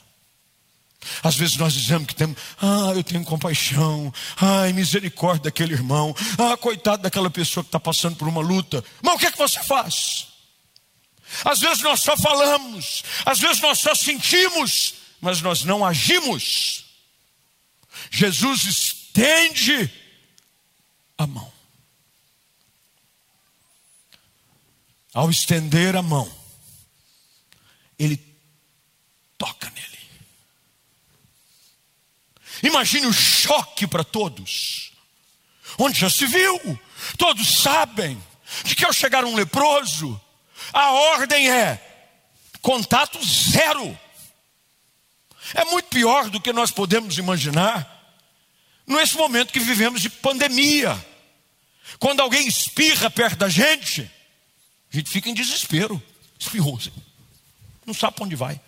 Às 1.21 1.35
vezes 1.35 1.57
nós 1.57 1.73
dizemos 1.73 2.07
que 2.07 2.15
temos, 2.15 2.37
ah, 2.59 2.91
eu 2.95 3.03
tenho 3.03 3.23
compaixão, 3.23 4.11
ai, 4.37 4.73
misericórdia 4.73 5.45
daquele 5.45 5.73
irmão, 5.73 6.15
ah, 6.37 6.57
coitado 6.57 7.03
daquela 7.03 7.29
pessoa 7.29 7.63
que 7.63 7.67
está 7.67 7.79
passando 7.79 8.15
por 8.15 8.27
uma 8.27 8.41
luta. 8.41 8.83
Mas 9.03 9.15
o 9.15 9.17
que 9.17 9.27
é 9.27 9.31
que 9.31 9.37
você 9.37 9.61
faz? 9.63 10.34
Às 11.43 11.59
vezes 11.59 11.81
nós 11.83 12.01
só 12.01 12.15
falamos, 12.17 13.03
às 13.25 13.39
vezes 13.39 13.61
nós 13.61 13.79
só 13.79 13.93
sentimos, 13.95 14.95
mas 15.19 15.41
nós 15.41 15.63
não 15.63 15.85
agimos. 15.85 16.85
Jesus 18.11 18.65
estende 18.65 19.91
a 21.17 21.25
mão. 21.25 21.51
Ao 25.13 25.29
estender 25.29 25.95
a 25.95 26.01
mão, 26.01 26.31
ele 27.97 28.17
toca 29.37 29.69
nele. 29.69 29.99
Imagine 32.63 33.07
o 33.07 33.13
choque 33.13 33.87
para 33.87 34.03
todos. 34.03 34.91
Onde 35.77 35.99
já 35.99 36.09
se 36.09 36.25
viu, 36.25 36.79
todos 37.17 37.61
sabem 37.61 38.21
de 38.63 38.75
que 38.75 38.85
ao 38.85 38.93
chegar 38.93 39.25
um 39.25 39.35
leproso, 39.35 40.19
a 40.73 40.91
ordem 40.91 41.49
é 41.49 41.81
contato 42.61 43.19
zero. 43.25 43.97
É 45.53 45.65
muito 45.65 45.87
pior 45.87 46.29
do 46.29 46.41
que 46.41 46.51
nós 46.51 46.71
podemos 46.71 47.17
imaginar 47.17 47.91
nesse 48.87 49.15
momento 49.15 49.53
que 49.53 49.59
vivemos 49.59 50.01
de 50.01 50.09
pandemia. 50.09 51.03
Quando 51.99 52.21
alguém 52.21 52.47
espirra 52.47 53.09
perto 53.09 53.37
da 53.37 53.49
gente, 53.49 54.09
a 54.91 54.95
gente 54.95 55.09
fica 55.09 55.29
em 55.29 55.33
desespero. 55.33 56.01
Espirrou, 56.39 56.79
não 57.85 57.93
sabe 57.93 58.15
para 58.15 58.25
onde 58.25 58.35
vai. 58.35 58.59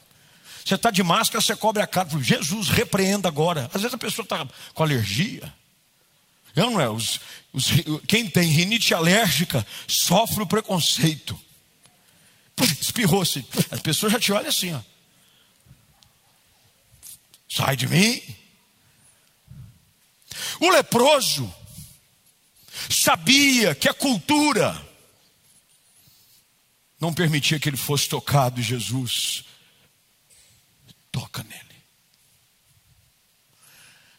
Você 0.63 0.75
está 0.75 0.91
de 0.91 1.01
máscara, 1.01 1.41
você 1.41 1.55
cobre 1.55 1.81
a 1.81 1.87
cara. 1.87 2.09
Jesus, 2.21 2.69
repreenda 2.69 3.27
agora. 3.27 3.69
Às 3.73 3.81
vezes 3.81 3.93
a 3.93 3.97
pessoa 3.97 4.23
está 4.23 4.47
com 4.73 4.83
alergia. 4.83 5.53
Eu 6.55 6.69
não 6.69 6.81
é. 6.81 6.89
Os, 6.89 7.19
os, 7.53 7.67
quem 8.07 8.27
tem 8.27 8.49
rinite 8.49 8.93
alérgica 8.93 9.65
sofre 9.87 10.43
o 10.43 10.47
preconceito. 10.47 11.39
Espirrou-se. 12.81 13.45
As 13.71 13.81
pessoas 13.81 14.13
já 14.13 14.19
te 14.19 14.31
olham 14.31 14.49
assim, 14.49 14.73
ó. 14.73 14.81
Sai 17.49 17.75
de 17.75 17.87
mim. 17.87 18.21
O 20.59 20.69
leproso 20.69 21.53
sabia 22.89 23.75
que 23.75 23.87
a 23.87 23.93
cultura 23.93 24.85
não 26.99 27.13
permitia 27.13 27.59
que 27.59 27.69
ele 27.69 27.77
fosse 27.77 28.09
tocado, 28.09 28.61
Jesus 28.61 29.43
toca 31.11 31.43
nele, 31.43 31.83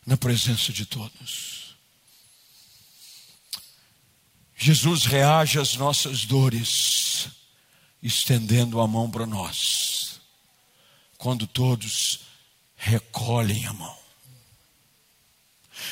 na 0.07 0.17
presença 0.17 0.73
de 0.73 0.87
todos. 0.87 1.77
Jesus 4.57 5.05
reage 5.05 5.59
às 5.59 5.75
nossas 5.75 6.25
dores, 6.25 7.29
estendendo 8.03 8.81
a 8.81 8.87
mão 8.87 9.11
para 9.11 9.27
nós, 9.27 10.21
quando 11.17 11.47
todos 11.47 12.21
recolhem 12.77 13.67
a 13.67 13.73
mão. 13.73 13.99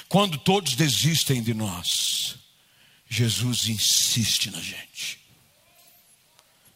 Quando 0.09 0.38
todos 0.38 0.74
desistem 0.74 1.42
de 1.42 1.54
nós, 1.54 2.36
Jesus 3.09 3.66
insiste 3.66 4.50
na 4.50 4.61
gente. 4.61 5.20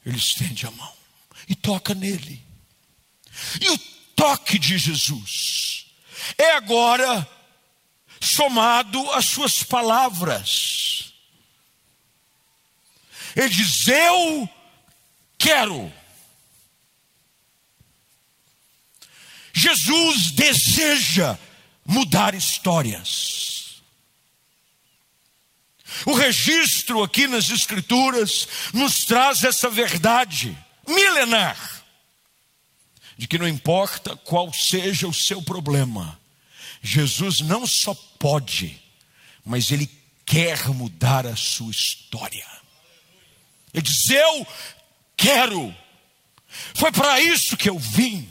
Ele 0.04 0.18
estende 0.18 0.66
a 0.66 0.70
mão. 0.70 1.00
e 1.48 1.54
toca 1.54 1.94
nele. 1.94 2.40
E 3.60 3.70
o 3.70 3.78
toque 4.14 4.58
de 4.58 4.78
Jesus 4.78 5.86
é 6.38 6.52
agora 6.52 7.28
somado 8.20 9.10
às 9.12 9.26
suas 9.26 9.62
palavras. 9.62 11.12
Ele 13.34 13.48
diz: 13.48 13.88
Eu 13.88 14.48
quero. 15.40 15.92
Jesus 19.52 20.30
deseja 20.32 21.36
mudar 21.84 22.34
histórias. 22.34 23.82
O 26.06 26.14
registro 26.14 27.02
aqui 27.02 27.26
nas 27.26 27.50
Escrituras 27.50 28.46
nos 28.72 29.04
traz 29.04 29.42
essa 29.42 29.68
verdade 29.68 30.56
milenar 30.86 31.84
de 33.18 33.26
que 33.26 33.38
não 33.38 33.48
importa 33.48 34.16
qual 34.16 34.52
seja 34.52 35.06
o 35.06 35.12
seu 35.12 35.42
problema, 35.42 36.18
Jesus 36.80 37.40
não 37.40 37.66
só 37.66 37.94
pode, 38.18 38.80
mas 39.44 39.70
ele 39.70 39.90
quer 40.24 40.68
mudar 40.68 41.26
a 41.26 41.36
sua 41.36 41.70
história. 41.70 42.46
Ele 43.74 43.82
diz: 43.82 44.08
Eu 44.08 44.46
quero. 45.20 45.74
Foi 46.74 46.90
para 46.90 47.20
isso 47.20 47.56
que 47.56 47.68
eu 47.68 47.78
vim. 47.78 48.28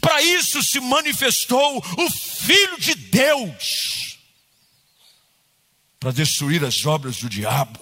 Para 0.00 0.22
isso 0.22 0.62
se 0.62 0.78
manifestou 0.80 1.78
o 1.78 2.10
Filho 2.10 2.78
de 2.78 2.94
Deus 2.94 4.18
para 5.98 6.12
destruir 6.12 6.64
as 6.64 6.86
obras 6.86 7.18
do 7.18 7.28
diabo, 7.28 7.78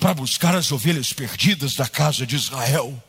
para 0.00 0.12
buscar 0.12 0.56
as 0.56 0.72
ovelhas 0.72 1.12
perdidas 1.12 1.74
da 1.74 1.88
casa 1.88 2.26
de 2.26 2.34
Israel, 2.34 3.00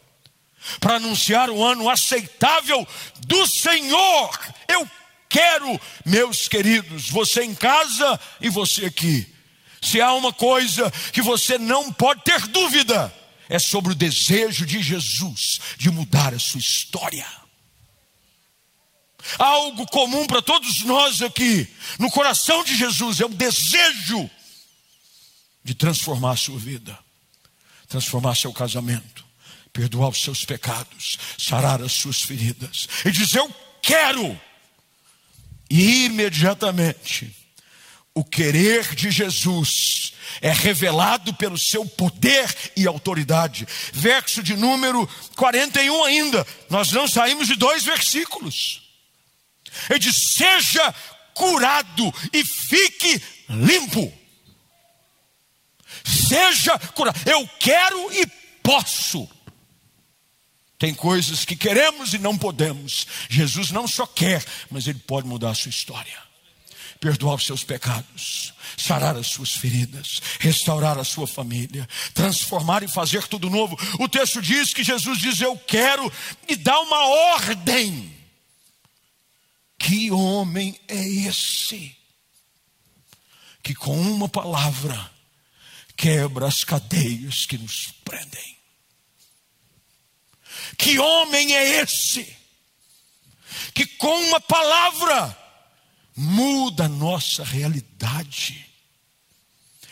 para 0.80 0.98
anunciar 0.98 1.50
o 1.50 1.64
ano 1.64 1.90
aceitável 1.90 2.88
do 3.22 3.48
Senhor. 3.48 4.40
Eu 4.68 4.88
quero, 5.28 5.82
meus 6.06 6.48
queridos, 6.48 7.10
você 7.10 7.44
em 7.44 7.56
casa 7.56 8.20
e 8.40 8.50
você 8.50 8.86
aqui. 8.86 9.34
Se 9.82 10.00
há 10.02 10.14
uma 10.14 10.34
coisa 10.34 10.92
que 11.12 11.22
você 11.22 11.58
não 11.58 11.92
pode 11.92 12.22
ter 12.24 12.40
dúvida, 12.48 13.14
é 13.50 13.60
sobre 13.60 13.92
o 13.92 13.96
desejo 13.96 14.66
de 14.66 14.82
Jesus 14.82 15.60
de 15.78 15.90
mudar 15.90 16.34
a 16.34 16.40
sua 16.40 16.60
história. 16.60 17.26
Algo 19.38 19.86
comum 19.88 20.26
para 20.26 20.42
todos 20.42 20.84
nós 20.84 21.22
aqui, 21.22 21.68
no 22.00 22.10
coração 22.10 22.64
de 22.64 22.76
Jesus, 22.76 23.20
é 23.20 23.26
o 23.26 23.30
desejo 23.30 24.30
de 25.64 25.74
transformar 25.74 26.32
a 26.32 26.38
sua 26.38 26.58
vida, 26.58 26.98
transformar 27.90 28.36
seu 28.36 28.54
casamento, 28.54 29.26
perdoar 29.74 30.10
os 30.10 30.22
seus 30.22 30.46
pecados, 30.46 31.18
sarar 31.38 31.82
as 31.82 31.94
suas 31.94 32.22
feridas 32.22 32.88
e 33.06 33.12
dizer: 33.12 33.40
Eu 33.40 33.54
quero. 33.82 34.40
E 35.70 36.06
imediatamente, 36.06 37.36
o 38.18 38.24
querer 38.24 38.96
de 38.96 39.12
Jesus 39.12 40.12
é 40.42 40.52
revelado 40.52 41.36
pelo 41.36 41.58
seu 41.58 41.86
poder 41.86 42.72
e 42.76 42.88
autoridade. 42.88 43.68
Verso 43.94 44.42
de 44.42 44.56
número 44.56 45.08
41 45.36 46.04
ainda, 46.04 46.48
nós 46.68 46.92
não 46.92 47.08
saímos 47.08 47.48
de 47.48 47.56
dois 47.56 47.84
versículos. 47.84 48.82
Ele 49.88 50.00
diz: 50.00 50.16
seja 50.36 50.96
curado 51.36 52.12
e 52.34 52.44
fique 52.44 53.22
limpo. 53.50 54.12
Seja 56.04 56.80
curado. 56.96 57.20
Eu 57.30 57.48
quero 57.60 58.12
e 58.14 58.26
posso. 58.64 59.30
Tem 60.80 60.94
coisas 60.94 61.46
que 61.46 61.56
queremos 61.56 62.16
e 62.16 62.18
não 62.18 62.36
podemos. 62.36 63.06
Jesus 63.30 63.70
não 63.70 63.88
só 63.88 64.08
quer, 64.08 64.44
mas 64.72 64.88
Ele 64.88 65.00
pode 65.06 65.28
mudar 65.28 65.52
a 65.52 65.56
sua 65.56 65.70
história. 65.70 66.27
Perdoar 67.00 67.36
os 67.36 67.46
seus 67.46 67.64
pecados, 67.64 68.54
sarar 68.76 69.16
as 69.16 69.28
suas 69.28 69.52
feridas, 69.52 70.22
restaurar 70.40 70.98
a 70.98 71.04
sua 71.04 71.28
família, 71.28 71.88
transformar 72.14 72.84
e 72.84 72.88
fazer 72.88 73.28
tudo 73.28 73.50
novo. 73.50 73.78
O 74.00 74.10
texto 74.10 74.42
diz 74.42 74.74
que 74.74 74.84
Jesus 74.84 75.20
diz: 75.20 75.40
Eu 75.40 75.58
quero, 75.58 76.12
e 76.48 76.56
dá 76.56 76.80
uma 76.80 77.08
ordem. 77.36 78.16
Que 79.78 80.10
homem 80.12 80.80
é 80.88 81.08
esse? 81.28 81.96
Que 83.62 83.76
com 83.76 84.00
uma 84.00 84.28
palavra 84.28 85.12
quebra 85.96 86.48
as 86.48 86.64
cadeias 86.64 87.46
que 87.46 87.58
nos 87.58 87.92
prendem. 88.04 88.58
Que 90.78 91.00
homem 91.00 91.56
é 91.56 91.82
esse? 91.82 92.36
Que 93.74 93.86
com 93.86 94.16
uma 94.28 94.40
palavra 94.40 95.47
muda 96.18 96.86
a 96.86 96.90
nossa 96.90 97.44
realidade. 97.44 98.66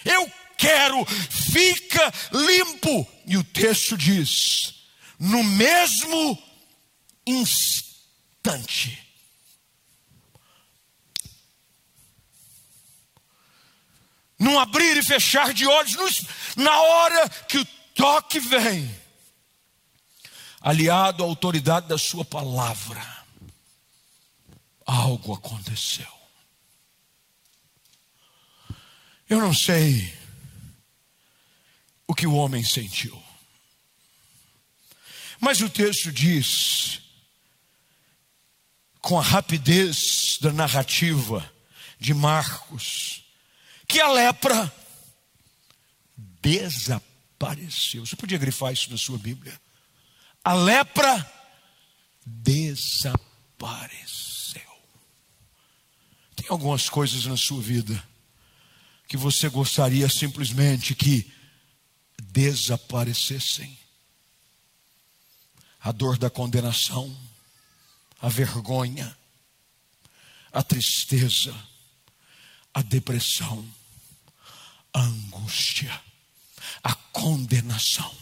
Eu 0.04 0.32
quero, 0.58 1.06
fica 1.06 2.14
limpo. 2.32 3.08
E 3.28 3.38
o 3.38 3.44
texto 3.44 3.96
diz: 3.96 4.74
no 5.20 5.44
mesmo 5.44 6.42
instante, 7.26 9.02
num 14.40 14.60
abrir 14.60 14.98
e 14.98 15.04
fechar 15.04 15.54
de 15.54 15.68
olhos, 15.68 16.26
na 16.56 16.80
hora 16.82 17.30
que 17.30 17.60
o 17.60 17.66
toque 17.94 18.40
vem, 18.40 18.94
aliado 20.60 21.24
à 21.24 21.28
autoridade 21.28 21.88
da 21.88 21.98
Sua 21.98 22.26
palavra, 22.26 23.26
algo 24.86 25.34
aconteceu. 25.34 26.15
Eu 29.28 29.40
não 29.40 29.54
sei 29.54 30.14
o 32.08 32.14
que 32.14 32.28
o 32.28 32.36
homem 32.36 32.64
sentiu, 32.64 33.22
mas 35.40 35.62
o 35.62 35.70
texto 35.70 36.12
diz, 36.12 37.02
com 39.02 39.18
a 39.20 39.24
rapidez 39.24 40.38
da 40.40 40.52
narrativa 40.52 41.52
de 42.00 42.14
Marcos, 42.14 43.24
que 43.88 44.00
a 44.00 44.12
lepra 44.12 44.72
desapareceu. 46.16 48.06
Você 48.06 48.16
podia 48.16 48.38
grifar 48.38 48.74
isso 48.74 48.92
na 48.92 48.98
sua 48.98 49.18
Bíblia? 49.18 49.60
A 50.44 50.54
lepra 50.54 51.32
desapareceu. 52.24 53.16
Tem 56.36 56.46
algumas 56.50 56.88
coisas 56.90 57.26
na 57.26 57.36
sua 57.36 57.60
vida 57.60 58.15
que 59.08 59.18
você 59.18 59.50
gostaria 59.50 60.10
simplesmente 60.10 60.96
que 60.96 61.32
desaparecessem. 62.22 63.78
A 65.80 65.92
dor 65.92 66.18
da 66.18 66.30
condenação, 66.30 67.16
a 68.20 68.28
vergonha, 68.28 69.16
a 70.52 70.64
tristeza, 70.64 71.56
a 72.74 72.82
depressão, 72.82 73.64
a 74.92 75.02
angústia, 75.02 76.02
a 76.84 76.96
condenação. 76.96 78.16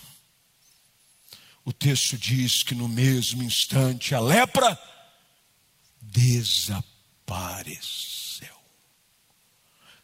O 1.64 1.72
texto 1.72 2.18
diz 2.18 2.64
que 2.64 2.76
no 2.76 2.90
mesmo 2.90 3.42
instante 3.42 4.14
a 4.14 4.20
lepra 4.20 4.78
desapareceu. 6.02 6.84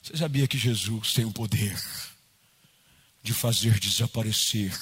Você 0.10 0.18
sabia 0.18 0.48
que 0.48 0.58
Jesus 0.58 1.14
tem 1.14 1.24
o 1.24 1.32
poder 1.32 1.80
de 3.22 3.32
fazer 3.32 3.80
desaparecer 3.80 4.76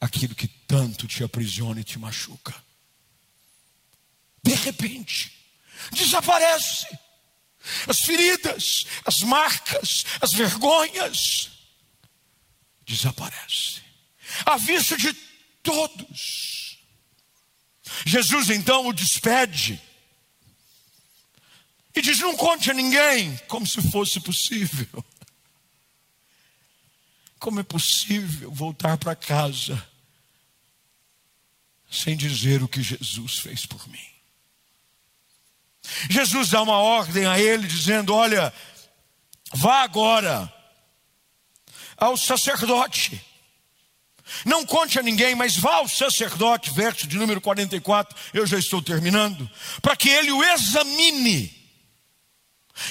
aquilo 0.00 0.34
que 0.34 0.48
tanto 0.48 1.06
te 1.06 1.22
aprisiona 1.22 1.80
e 1.80 1.84
te 1.84 2.00
machuca? 2.00 2.52
De 4.42 4.54
repente, 4.54 5.30
desaparece 5.92 6.88
as 7.86 8.00
feridas, 8.00 8.86
as 9.04 9.20
marcas, 9.20 10.04
as 10.20 10.32
vergonhas 10.32 11.52
desaparecem 12.84 13.84
à 14.44 14.56
vista 14.56 14.96
de 14.96 15.12
todos. 15.62 16.76
Jesus 18.04 18.50
então 18.50 18.88
o 18.88 18.92
despede 18.92 19.80
e 21.94 22.00
diz: 22.00 22.18
Não 22.18 22.36
conte 22.36 22.70
a 22.70 22.74
ninguém, 22.74 23.36
como 23.48 23.66
se 23.66 23.82
fosse 23.90 24.20
possível. 24.20 25.04
Como 27.38 27.60
é 27.60 27.62
possível 27.62 28.50
voltar 28.52 28.96
para 28.96 29.16
casa 29.16 29.84
sem 31.90 32.16
dizer 32.16 32.62
o 32.62 32.68
que 32.68 32.82
Jesus 32.82 33.40
fez 33.40 33.66
por 33.66 33.86
mim? 33.88 34.12
Jesus 36.08 36.50
dá 36.50 36.62
uma 36.62 36.78
ordem 36.78 37.26
a 37.26 37.38
ele, 37.38 37.66
dizendo: 37.66 38.14
Olha, 38.14 38.52
vá 39.52 39.82
agora 39.82 40.52
ao 41.96 42.16
sacerdote 42.16 43.20
Não 44.44 44.64
conte 44.64 44.98
a 44.98 45.02
ninguém, 45.02 45.34
mas 45.34 45.56
vá 45.56 45.74
ao 45.74 45.88
sacerdote, 45.88 46.70
verso 46.70 47.06
de 47.06 47.16
número 47.16 47.40
44, 47.40 48.16
eu 48.32 48.46
já 48.46 48.58
estou 48.58 48.80
terminando, 48.80 49.48
para 49.80 49.96
que 49.96 50.08
ele 50.08 50.32
o 50.32 50.42
examine. 50.42 51.61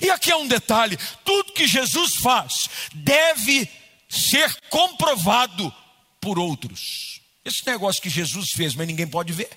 E 0.01 0.09
aqui 0.09 0.31
é 0.31 0.35
um 0.35 0.47
detalhe: 0.47 0.97
tudo 1.23 1.53
que 1.53 1.67
Jesus 1.67 2.15
faz 2.15 2.69
deve 2.93 3.69
ser 4.09 4.55
comprovado 4.69 5.73
por 6.19 6.37
outros. 6.37 7.21
Esse 7.43 7.65
negócio 7.65 8.01
que 8.01 8.09
Jesus 8.09 8.51
fez, 8.51 8.75
mas 8.75 8.87
ninguém 8.87 9.07
pode 9.07 9.33
ver. 9.33 9.49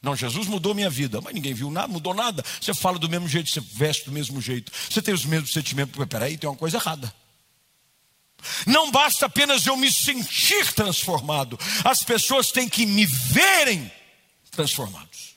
Não, 0.00 0.16
Jesus 0.16 0.48
mudou 0.48 0.74
minha 0.74 0.90
vida, 0.90 1.20
mas 1.20 1.32
ninguém 1.32 1.54
viu 1.54 1.70
nada, 1.70 1.86
mudou 1.86 2.12
nada. 2.12 2.44
Você 2.60 2.74
fala 2.74 2.98
do 2.98 3.08
mesmo 3.08 3.28
jeito, 3.28 3.50
você 3.50 3.60
veste 3.60 4.06
do 4.06 4.12
mesmo 4.12 4.40
jeito, 4.40 4.72
você 4.90 5.00
tem 5.00 5.14
os 5.14 5.24
mesmos 5.24 5.52
sentimentos. 5.52 6.04
Peraí, 6.06 6.36
tem 6.36 6.50
uma 6.50 6.56
coisa 6.56 6.78
errada. 6.78 7.14
Não 8.66 8.90
basta 8.90 9.26
apenas 9.26 9.66
eu 9.66 9.76
me 9.76 9.92
sentir 9.92 10.72
transformado, 10.72 11.58
as 11.84 12.02
pessoas 12.02 12.50
têm 12.50 12.68
que 12.68 12.84
me 12.84 13.06
verem 13.06 13.90
transformados. 14.50 15.36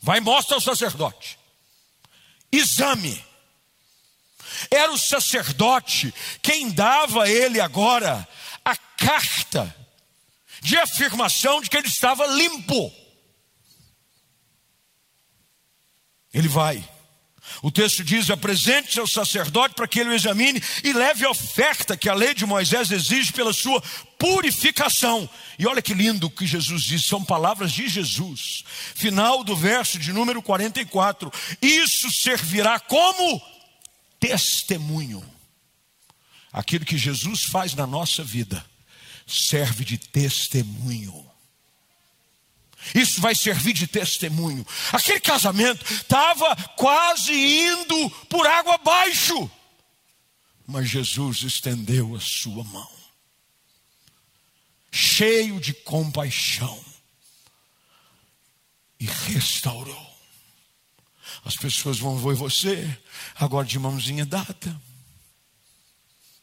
Vai 0.00 0.20
mostra 0.20 0.54
ao 0.54 0.60
sacerdote. 0.60 1.38
Exame. 2.56 3.24
Era 4.70 4.92
o 4.92 4.98
sacerdote 4.98 6.14
quem 6.42 6.70
dava 6.70 7.24
a 7.24 7.30
ele 7.30 7.60
agora 7.60 8.26
a 8.64 8.76
carta 8.76 9.74
de 10.60 10.78
afirmação 10.78 11.60
de 11.60 11.68
que 11.68 11.76
ele 11.76 11.88
estava 11.88 12.26
limpo. 12.26 12.92
Ele 16.32 16.48
vai. 16.48 16.93
O 17.64 17.70
texto 17.70 18.04
diz: 18.04 18.28
apresente 18.28 18.92
seu 18.92 19.06
sacerdote 19.06 19.74
para 19.74 19.88
que 19.88 19.98
ele 19.98 20.10
o 20.10 20.14
examine 20.14 20.62
e 20.82 20.92
leve 20.92 21.24
a 21.24 21.30
oferta 21.30 21.96
que 21.96 22.10
a 22.10 22.14
lei 22.14 22.34
de 22.34 22.44
Moisés 22.44 22.90
exige 22.90 23.32
pela 23.32 23.54
sua 23.54 23.80
purificação. 24.18 25.26
E 25.58 25.66
olha 25.66 25.80
que 25.80 25.94
lindo 25.94 26.26
o 26.26 26.30
que 26.30 26.46
Jesus 26.46 26.82
diz, 26.82 27.06
são 27.06 27.24
palavras 27.24 27.72
de 27.72 27.88
Jesus. 27.88 28.64
Final 28.94 29.42
do 29.42 29.56
verso 29.56 29.98
de 29.98 30.12
número 30.12 30.42
44. 30.42 31.32
Isso 31.62 32.10
servirá 32.10 32.78
como 32.78 33.40
testemunho. 34.20 35.24
Aquilo 36.52 36.84
que 36.84 36.98
Jesus 36.98 37.44
faz 37.44 37.72
na 37.72 37.86
nossa 37.86 38.22
vida 38.22 38.62
serve 39.26 39.86
de 39.86 39.96
testemunho. 39.96 41.33
Isso 42.92 43.20
vai 43.20 43.34
servir 43.34 43.72
de 43.72 43.86
testemunho. 43.86 44.66
Aquele 44.92 45.20
casamento 45.20 45.84
estava 45.92 46.56
quase 46.76 47.32
indo 47.32 48.10
por 48.28 48.46
água 48.46 48.74
abaixo. 48.74 49.50
Mas 50.66 50.88
Jesus 50.88 51.42
estendeu 51.42 52.16
a 52.16 52.20
sua 52.20 52.64
mão, 52.64 52.90
cheio 54.90 55.60
de 55.60 55.72
compaixão, 55.74 56.82
e 58.98 59.04
restaurou. 59.04 60.14
As 61.44 61.56
pessoas 61.56 61.98
vão 61.98 62.16
ver 62.16 62.34
você, 62.34 62.98
agora 63.34 63.66
de 63.66 63.78
mãozinha 63.78 64.24
dada, 64.24 64.80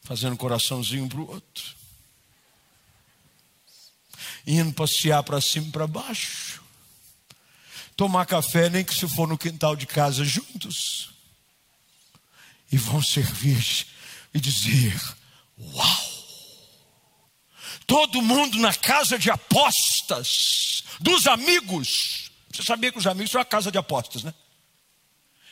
fazendo 0.04 0.38
coraçãozinho 0.38 1.10
para 1.10 1.20
o 1.20 1.32
outro 1.32 1.81
indo 4.46 4.74
passear 4.74 5.24
para 5.24 5.42
cima 5.42 5.68
e 5.68 5.72
para 5.72 5.88
baixo, 5.88 6.62
tomar 7.96 8.26
café, 8.26 8.70
nem 8.70 8.84
que 8.84 8.94
se 8.94 9.08
for 9.08 9.28
no 9.28 9.38
quintal 9.38 9.76
de 9.76 9.86
casa 9.86 10.24
juntos, 10.24 11.12
e 12.72 12.78
vão 12.78 13.02
servir 13.02 13.86
e 14.34 14.39
dizer: 14.39 15.00
Uau! 15.58 16.12
Todo 17.86 18.22
mundo 18.22 18.58
na 18.60 18.74
casa 18.74 19.20
de 19.20 19.30
apostas, 19.30 20.84
dos 21.00 21.28
amigos. 21.28 22.32
Você 22.52 22.64
sabia 22.64 22.92
que 22.92 22.98
os 22.98 23.08
amigos 23.08 23.32
são 23.32 23.42
a 23.42 23.46
casa 23.46 23.72
de 23.72 23.78
apostas, 23.78 24.24
né? 24.24 24.34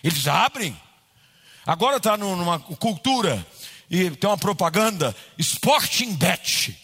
Eles 0.03 0.27
abrem. 0.27 0.79
Agora 1.65 1.97
está 1.97 2.15
numa 2.15 2.59
cultura 2.59 3.45
e 3.89 4.09
tem 4.11 4.29
uma 4.29 4.37
propaganda 4.37 5.15
Sporting 5.37 6.15
Bet. 6.15 6.77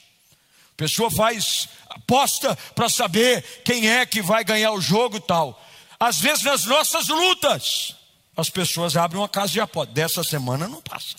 A 0.73 0.75
pessoa 0.75 1.09
faz 1.09 1.69
aposta 1.95 2.55
para 2.75 2.89
saber 2.89 3.41
quem 3.63 3.89
é 3.89 4.05
que 4.05 4.21
vai 4.21 4.43
ganhar 4.43 4.71
o 4.71 4.81
jogo 4.81 5.17
e 5.17 5.21
tal. 5.21 5.61
Às 5.99 6.19
vezes 6.19 6.43
nas 6.43 6.65
nossas 6.65 7.07
lutas, 7.07 7.95
as 8.35 8.49
pessoas 8.49 8.97
abrem 8.97 9.21
uma 9.21 9.29
casa 9.29 9.53
de 9.53 9.61
aposta. 9.61 9.93
Dessa 9.93 10.23
semana 10.23 10.67
não 10.67 10.81
passa. 10.81 11.15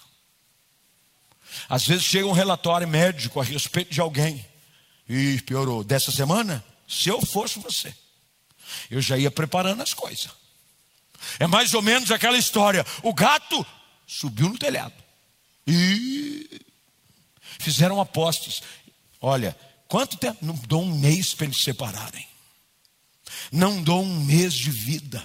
Às 1.68 1.86
vezes 1.86 2.04
chega 2.04 2.26
um 2.26 2.32
relatório 2.32 2.86
médico 2.86 3.40
a 3.40 3.44
respeito 3.44 3.92
de 3.92 4.00
alguém. 4.00 4.44
E 5.08 5.40
piorou. 5.42 5.82
Dessa 5.82 6.12
semana, 6.12 6.64
se 6.86 7.08
eu 7.08 7.24
fosse 7.24 7.58
você, 7.58 7.94
eu 8.90 9.00
já 9.00 9.16
ia 9.16 9.30
preparando 9.30 9.82
as 9.82 9.94
coisas. 9.94 10.28
É 11.38 11.46
mais 11.46 11.74
ou 11.74 11.82
menos 11.82 12.10
aquela 12.10 12.36
história: 12.36 12.84
o 13.02 13.14
gato 13.14 13.64
subiu 14.06 14.48
no 14.48 14.58
telhado. 14.58 14.94
E 15.66 16.60
fizeram 17.58 18.00
apostas. 18.00 18.62
Olha, 19.20 19.56
quanto 19.88 20.16
tempo? 20.16 20.44
Não 20.44 20.54
dou 20.54 20.82
um 20.82 20.98
mês 20.98 21.34
para 21.34 21.46
eles 21.46 21.62
separarem. 21.62 22.26
Não 23.50 23.82
dou 23.82 24.02
um 24.02 24.24
mês 24.24 24.54
de 24.54 24.70
vida. 24.70 25.24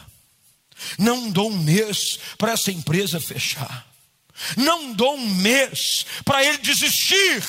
Não 0.98 1.30
dou 1.30 1.52
um 1.52 1.58
mês 1.58 2.20
para 2.38 2.54
essa 2.54 2.72
empresa 2.72 3.20
fechar. 3.20 3.88
Não 4.58 4.94
dou 4.94 5.16
um 5.16 5.36
mês 5.36 6.06
para 6.26 6.44
ele 6.44 6.58
desistir. 6.60 7.44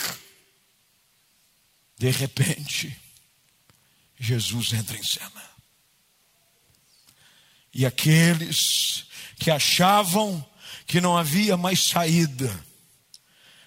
De 1.99 2.11
repente, 2.11 2.97
Jesus 4.19 4.73
entra 4.73 4.97
em 4.97 5.03
cena. 5.03 5.43
E 7.75 7.87
aqueles 7.87 9.07
que 9.39 9.51
achavam 9.51 10.47
que 10.87 11.01
não 11.01 11.17
havia 11.17 11.57
mais 11.57 11.89
saída, 11.89 12.65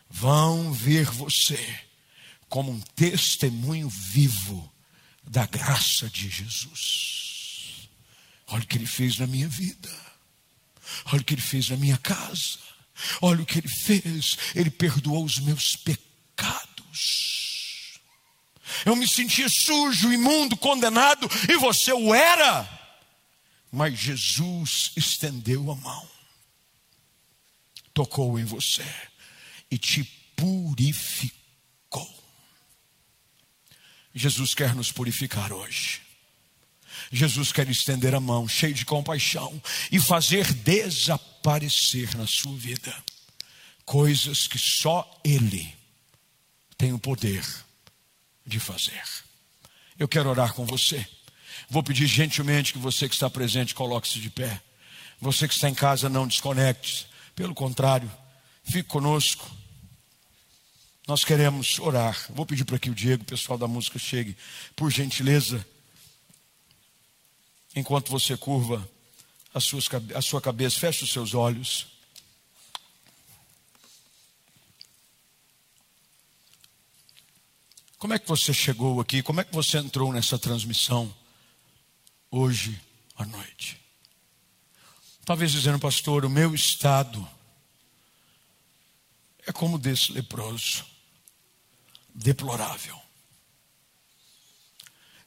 vão 0.10 0.72
ver 0.72 1.06
você 1.06 1.85
como 2.56 2.72
um 2.72 2.80
testemunho 2.80 3.90
vivo 3.90 4.72
da 5.28 5.46
graça 5.46 6.10
de 6.10 6.30
Jesus. 6.30 7.90
Olha 8.48 8.64
o 8.64 8.66
que 8.66 8.78
ele 8.78 8.86
fez 8.86 9.18
na 9.18 9.28
minha 9.28 9.50
vida. 9.50 9.94
Olha 11.08 11.20
o 11.20 11.24
que 11.26 11.34
ele 11.34 11.42
fez 11.42 11.68
na 11.68 11.76
minha 11.76 11.98
casa. 11.98 12.58
Olha 13.22 13.42
o 13.42 13.46
que 13.46 13.60
ele 13.60 13.68
fez. 13.68 14.38
Ele 14.56 14.70
perdoou 14.70 15.26
os 15.26 15.38
meus 15.40 15.76
pecados. 15.76 18.00
Eu 18.86 18.96
me 18.96 19.06
sentia 19.06 19.50
sujo, 19.50 20.14
imundo, 20.14 20.56
condenado, 20.56 21.30
e 21.50 21.58
você 21.58 21.92
o 21.92 22.16
era. 22.16 22.66
Mas 23.70 24.00
Jesus 24.00 24.94
estendeu 24.96 25.70
a 25.70 25.76
mão, 25.76 26.10
tocou 27.94 28.40
em 28.40 28.46
você 28.46 28.86
e 29.70 29.78
te 29.78 30.06
purificou 30.38 31.35
Jesus 34.16 34.54
quer 34.54 34.74
nos 34.74 34.92
purificar 34.92 35.52
hoje. 35.52 36.02
Jesus 37.12 37.52
quer 37.52 37.70
estender 37.70 38.16
a 38.16 38.20
mão, 38.20 38.48
cheio 38.48 38.74
de 38.74 38.86
compaixão, 38.86 39.62
e 39.92 40.00
fazer 40.00 40.52
desaparecer 40.54 42.16
na 42.16 42.26
sua 42.26 42.56
vida 42.56 42.96
coisas 43.86 44.48
que 44.48 44.58
só 44.58 45.20
Ele 45.24 45.72
tem 46.78 46.94
o 46.94 47.00
poder 47.00 47.46
de 48.46 48.60
fazer. 48.60 49.04
Eu 49.98 50.08
quero 50.08 50.30
orar 50.30 50.54
com 50.54 50.66
você. 50.66 51.06
Vou 51.70 51.84
pedir 51.84 52.08
gentilmente 52.08 52.74
que 52.74 52.80
você 52.80 53.08
que 53.08 53.16
está 53.16 53.30
presente 53.30 53.76
coloque-se 53.76 54.20
de 54.20 54.30
pé. 54.30 54.62
Você 55.22 55.48
que 55.48 55.54
está 55.54 55.70
em 55.70 55.74
casa, 55.74 56.10
não 56.10 56.28
desconecte. 56.28 57.08
Pelo 57.36 57.54
contrário, 57.54 58.12
fique 58.64 58.90
conosco. 58.90 59.50
Nós 61.08 61.24
queremos 61.24 61.78
orar. 61.78 62.26
Vou 62.32 62.48
pedir 62.48 62.66
para 62.66 62.80
que 62.80 62.90
o 62.90 62.96
Diego, 62.96 63.22
o 63.22 63.28
pessoal 63.28 63.60
da 63.60 63.68
música, 63.68 64.00
chegue, 64.00 64.36
por 64.76 64.92
gentileza. 64.92 65.66
Enquanto 67.76 68.10
você 68.10 68.36
curva 68.36 68.90
a, 69.54 69.60
suas, 69.60 69.88
a 70.16 70.22
sua 70.22 70.42
cabeça, 70.42 70.80
feche 70.80 71.04
os 71.04 71.12
seus 71.12 71.36
olhos. 71.36 71.88
Como 78.00 78.14
é 78.14 78.20
que 78.20 78.28
você 78.28 78.52
chegou 78.52 79.00
aqui? 79.00 79.22
Como 79.22 79.40
é 79.40 79.44
que 79.44 79.54
você 79.54 79.78
entrou 79.78 80.12
nessa 80.12 80.40
transmissão 80.40 81.16
hoje 82.32 82.82
à 83.16 83.26
noite? 83.26 83.80
Talvez 85.24 85.52
dizendo, 85.52 85.78
pastor, 85.78 86.26
o 86.26 86.30
meu 86.30 86.56
estado 86.56 87.28
é 89.46 89.52
como 89.52 89.78
desse 89.78 90.12
leproso 90.12 90.95
deplorável. 92.16 92.98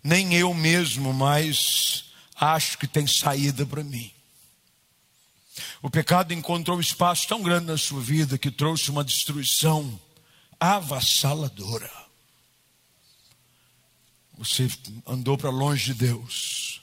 Nem 0.03 0.35
eu 0.35 0.55
mesmo 0.55 1.13
mais 1.13 2.07
acho 2.35 2.79
que 2.79 2.87
tem 2.87 3.07
saída 3.07 3.67
para 3.67 3.85
mim. 3.85 4.11
O 5.83 5.91
pecado 5.91 6.33
encontrou 6.33 6.81
espaço 6.81 7.29
tão 7.29 7.43
grande 7.43 7.67
na 7.67 7.77
sua 7.77 8.01
vida 8.01 8.39
que 8.39 8.51
trouxe 8.51 8.91
uma 8.91 9.05
destruição 9.05 10.01
avassaladora. 10.59 11.93
você 14.37 14.69
andou 15.05 15.37
para 15.37 15.51
longe 15.51 15.87
de 15.87 15.95
Deus, 15.95 16.81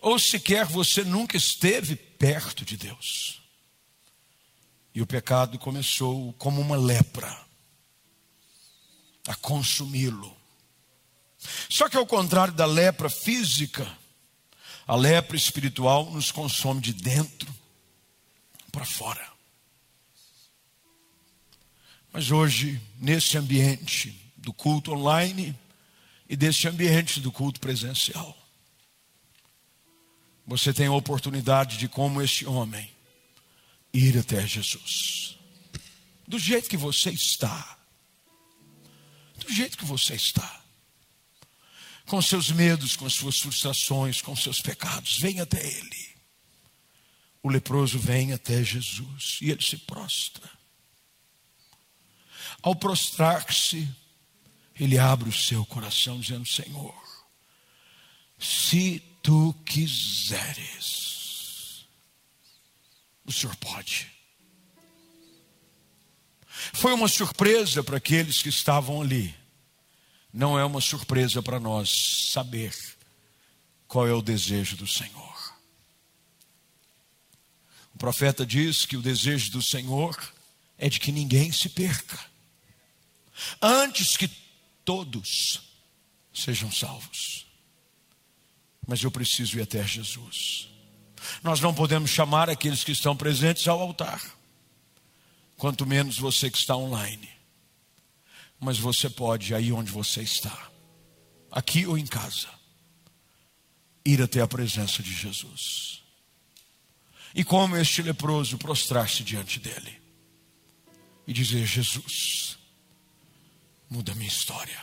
ou 0.00 0.18
sequer 0.18 0.66
você 0.66 1.02
nunca 1.02 1.36
esteve 1.36 1.96
perto 1.96 2.64
de 2.64 2.76
Deus. 2.76 3.40
E 4.94 5.00
o 5.00 5.06
pecado 5.06 5.58
começou 5.58 6.34
como 6.34 6.60
uma 6.60 6.76
lepra 6.76 7.51
a 9.26 9.34
consumi-lo. 9.36 10.36
Só 11.68 11.88
que 11.88 11.96
ao 11.96 12.06
contrário 12.06 12.54
da 12.54 12.66
lepra 12.66 13.08
física, 13.10 13.90
a 14.86 14.96
lepra 14.96 15.36
espiritual 15.36 16.10
nos 16.10 16.30
consome 16.30 16.80
de 16.80 16.92
dentro 16.92 17.52
para 18.70 18.84
fora. 18.84 19.32
Mas 22.12 22.30
hoje, 22.30 22.80
nesse 22.98 23.38
ambiente 23.38 24.18
do 24.36 24.52
culto 24.52 24.92
online 24.92 25.58
e 26.28 26.36
desse 26.36 26.68
ambiente 26.68 27.20
do 27.20 27.32
culto 27.32 27.58
presencial, 27.58 28.36
você 30.46 30.72
tem 30.72 30.86
a 30.86 30.92
oportunidade 30.92 31.78
de, 31.78 31.88
como 31.88 32.20
este 32.20 32.44
homem, 32.44 32.90
ir 33.92 34.18
até 34.18 34.46
Jesus. 34.46 35.38
Do 36.26 36.38
jeito 36.38 36.68
que 36.68 36.76
você 36.76 37.10
está. 37.10 37.78
Do 39.44 39.52
jeito 39.52 39.78
que 39.78 39.84
você 39.84 40.14
está. 40.14 40.62
Com 42.06 42.20
seus 42.20 42.50
medos, 42.50 42.96
com 42.96 43.08
suas 43.08 43.38
frustrações, 43.38 44.20
com 44.20 44.34
seus 44.36 44.60
pecados, 44.60 45.18
vem 45.18 45.40
até 45.40 45.64
Ele. 45.64 46.12
O 47.42 47.48
leproso 47.48 47.98
vem 47.98 48.32
até 48.32 48.62
Jesus 48.62 49.38
e 49.40 49.50
ele 49.50 49.62
se 49.62 49.76
prostra. 49.78 50.48
Ao 52.62 52.76
prostrar-se, 52.76 53.88
ele 54.78 54.96
abre 54.98 55.28
o 55.28 55.32
seu 55.32 55.66
coração, 55.66 56.20
dizendo: 56.20 56.46
Senhor, 56.46 56.94
se 58.38 59.02
tu 59.22 59.52
quiseres, 59.64 60.64
o 63.24 63.32
Senhor 63.32 63.56
pode. 63.56 64.08
Foi 66.72 66.92
uma 66.92 67.08
surpresa 67.08 67.82
para 67.82 67.96
aqueles 67.96 68.42
que 68.42 68.48
estavam 68.48 69.00
ali. 69.00 69.34
Não 70.32 70.58
é 70.58 70.64
uma 70.64 70.80
surpresa 70.80 71.42
para 71.42 71.60
nós 71.60 72.30
saber 72.32 72.74
qual 73.86 74.06
é 74.06 74.12
o 74.12 74.22
desejo 74.22 74.76
do 74.76 74.86
Senhor. 74.86 75.54
O 77.94 77.98
profeta 77.98 78.46
diz 78.46 78.86
que 78.86 78.96
o 78.96 79.02
desejo 79.02 79.50
do 79.50 79.62
Senhor 79.62 80.16
é 80.78 80.88
de 80.88 80.98
que 80.98 81.12
ninguém 81.12 81.52
se 81.52 81.68
perca, 81.68 82.18
antes 83.60 84.16
que 84.16 84.28
todos 84.84 85.60
sejam 86.32 86.72
salvos. 86.72 87.46
Mas 88.86 89.02
eu 89.02 89.10
preciso 89.10 89.58
ir 89.58 89.62
até 89.62 89.86
Jesus. 89.86 90.68
Nós 91.42 91.60
não 91.60 91.72
podemos 91.72 92.10
chamar 92.10 92.50
aqueles 92.50 92.82
que 92.82 92.92
estão 92.92 93.16
presentes 93.16 93.68
ao 93.68 93.80
altar, 93.80 94.22
quanto 95.62 95.86
menos 95.86 96.18
você 96.18 96.50
que 96.50 96.58
está 96.58 96.76
online. 96.76 97.30
Mas 98.58 98.80
você 98.80 99.08
pode, 99.08 99.54
aí 99.54 99.70
onde 99.70 99.92
você 99.92 100.20
está, 100.20 100.72
aqui 101.52 101.86
ou 101.86 101.96
em 101.96 102.04
casa, 102.04 102.48
ir 104.04 104.20
até 104.20 104.40
a 104.40 104.48
presença 104.48 105.00
de 105.04 105.14
Jesus. 105.14 106.02
E 107.32 107.44
como 107.44 107.76
este 107.76 108.02
leproso 108.02 108.58
prostrar-se 108.58 109.22
diante 109.22 109.60
dele. 109.60 110.02
E 111.28 111.32
dizer: 111.32 111.64
Jesus, 111.64 112.58
muda 113.88 114.10
a 114.10 114.14
minha 114.16 114.26
história, 114.26 114.80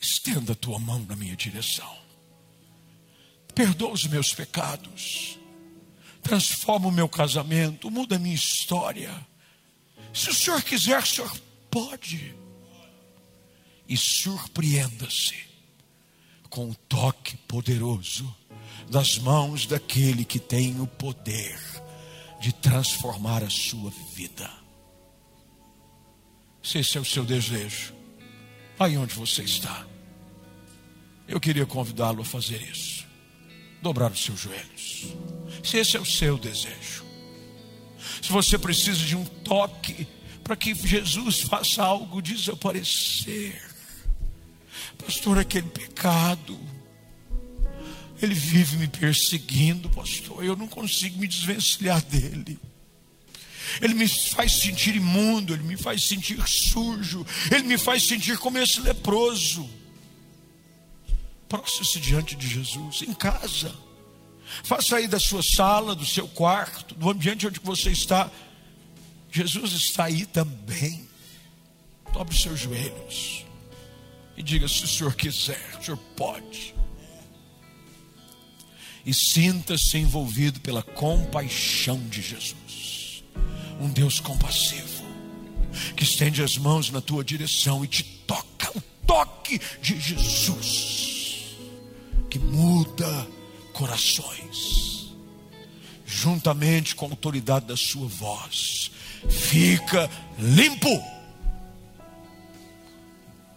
estenda 0.00 0.50
a 0.50 0.56
tua 0.56 0.80
mão 0.80 0.98
na 1.08 1.14
minha 1.14 1.36
direção, 1.36 1.96
perdoa 3.54 3.92
os 3.92 4.02
meus 4.08 4.34
pecados, 4.34 5.38
transforma 6.30 6.86
o 6.86 6.92
meu 6.92 7.08
casamento, 7.08 7.90
muda 7.90 8.14
a 8.14 8.18
minha 8.18 8.36
história. 8.36 9.10
Se 10.14 10.30
o 10.30 10.34
Senhor 10.34 10.62
quiser, 10.62 11.02
o 11.02 11.06
Senhor 11.06 11.40
pode. 11.68 12.36
E 13.88 13.96
surpreenda-se 13.96 15.34
com 16.48 16.70
o 16.70 16.74
toque 16.74 17.36
poderoso 17.36 18.32
das 18.88 19.18
mãos 19.18 19.66
daquele 19.66 20.24
que 20.24 20.38
tem 20.38 20.80
o 20.80 20.86
poder 20.86 21.58
de 22.40 22.52
transformar 22.52 23.42
a 23.42 23.50
sua 23.50 23.90
vida. 24.14 24.48
Se 26.62 26.78
esse 26.78 26.96
é 26.96 27.00
o 27.00 27.04
seu 27.04 27.24
desejo, 27.24 27.92
aí 28.78 28.96
onde 28.96 29.14
você 29.16 29.42
está, 29.42 29.84
eu 31.26 31.40
queria 31.40 31.66
convidá-lo 31.66 32.22
a 32.22 32.24
fazer 32.24 32.62
isso. 32.62 33.04
Dobrar 33.82 34.12
os 34.12 34.22
seus 34.22 34.38
joelhos. 34.38 35.39
Se 35.62 35.78
esse 35.78 35.96
é 35.96 36.00
o 36.00 36.06
seu 36.06 36.38
desejo, 36.38 37.04
se 38.22 38.30
você 38.30 38.58
precisa 38.58 39.04
de 39.04 39.16
um 39.16 39.24
toque 39.24 40.06
para 40.42 40.56
que 40.56 40.74
Jesus 40.74 41.42
faça 41.42 41.82
algo 41.82 42.22
desaparecer, 42.22 43.60
pastor, 44.98 45.38
aquele 45.38 45.68
pecado 45.68 46.58
ele 48.22 48.34
vive 48.34 48.76
me 48.76 48.88
perseguindo, 48.88 49.88
pastor. 49.90 50.44
Eu 50.44 50.54
não 50.54 50.68
consigo 50.68 51.18
me 51.18 51.26
desvencilhar 51.26 52.02
dele. 52.02 52.58
Ele 53.80 53.94
me 53.94 54.08
faz 54.08 54.60
sentir 54.60 54.96
imundo, 54.96 55.54
ele 55.54 55.62
me 55.62 55.76
faz 55.76 56.06
sentir 56.06 56.36
sujo, 56.46 57.24
ele 57.50 57.62
me 57.62 57.78
faz 57.78 58.06
sentir 58.06 58.36
como 58.38 58.58
esse 58.58 58.80
leproso. 58.80 59.68
Prostre-se 61.48 61.98
diante 62.00 62.36
de 62.36 62.48
Jesus, 62.48 63.02
em 63.02 63.14
casa. 63.14 63.74
Faça 64.64 64.96
aí 64.96 65.06
da 65.06 65.20
sua 65.20 65.42
sala, 65.42 65.94
do 65.94 66.06
seu 66.06 66.28
quarto, 66.28 66.94
do 66.94 67.10
ambiente 67.10 67.46
onde 67.46 67.60
você 67.60 67.90
está. 67.90 68.30
Jesus 69.30 69.72
está 69.72 70.04
aí 70.04 70.26
também. 70.26 71.08
Dobre 72.12 72.36
seus 72.36 72.58
joelhos 72.58 73.44
e 74.36 74.42
diga: 74.42 74.66
se 74.66 74.84
o 74.84 74.88
Senhor 74.88 75.14
quiser, 75.14 75.60
o 75.78 75.84
Senhor 75.84 75.98
pode 76.16 76.74
e 79.04 79.14
sinta-se 79.14 79.98
envolvido 79.98 80.60
pela 80.60 80.82
compaixão 80.82 81.98
de 82.08 82.20
Jesus. 82.22 83.24
Um 83.80 83.88
Deus 83.88 84.20
compassivo, 84.20 85.04
que 85.96 86.04
estende 86.04 86.42
as 86.42 86.56
mãos 86.56 86.90
na 86.90 87.00
tua 87.00 87.24
direção 87.24 87.84
e 87.84 87.88
te 87.88 88.02
toca, 88.04 88.70
o 88.76 88.80
toque 89.06 89.60
de 89.80 89.98
Jesus, 89.98 91.56
que 92.28 92.38
muda 92.38 93.26
corações, 93.80 95.10
juntamente 96.04 96.94
com 96.94 97.06
a 97.06 97.08
autoridade 97.08 97.64
da 97.64 97.78
sua 97.78 98.06
voz, 98.06 98.90
fica 99.26 100.10
limpo. 100.38 101.02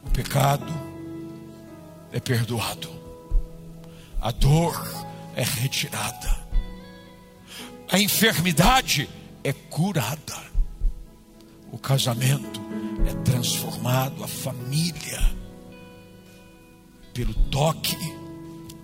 O 0.02 0.10
pecado 0.12 0.74
é 2.14 2.22
perdoado, 2.22 2.90
a 4.22 4.32
dor 4.32 4.74
é 5.36 5.44
retirada, 5.44 6.48
a 7.92 8.00
enfermidade 8.00 9.10
é 9.44 9.52
curada, 9.52 10.42
o 11.70 11.78
casamento 11.78 12.62
é 13.10 13.14
transformado, 13.30 14.24
a 14.24 14.28
família, 14.28 15.20
pelo 17.14 17.34
toque 17.50 18.23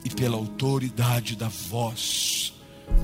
e 0.04 0.10
pela 0.10 0.38
autoridade 0.38 1.36
da 1.36 1.48
voz 1.48 2.54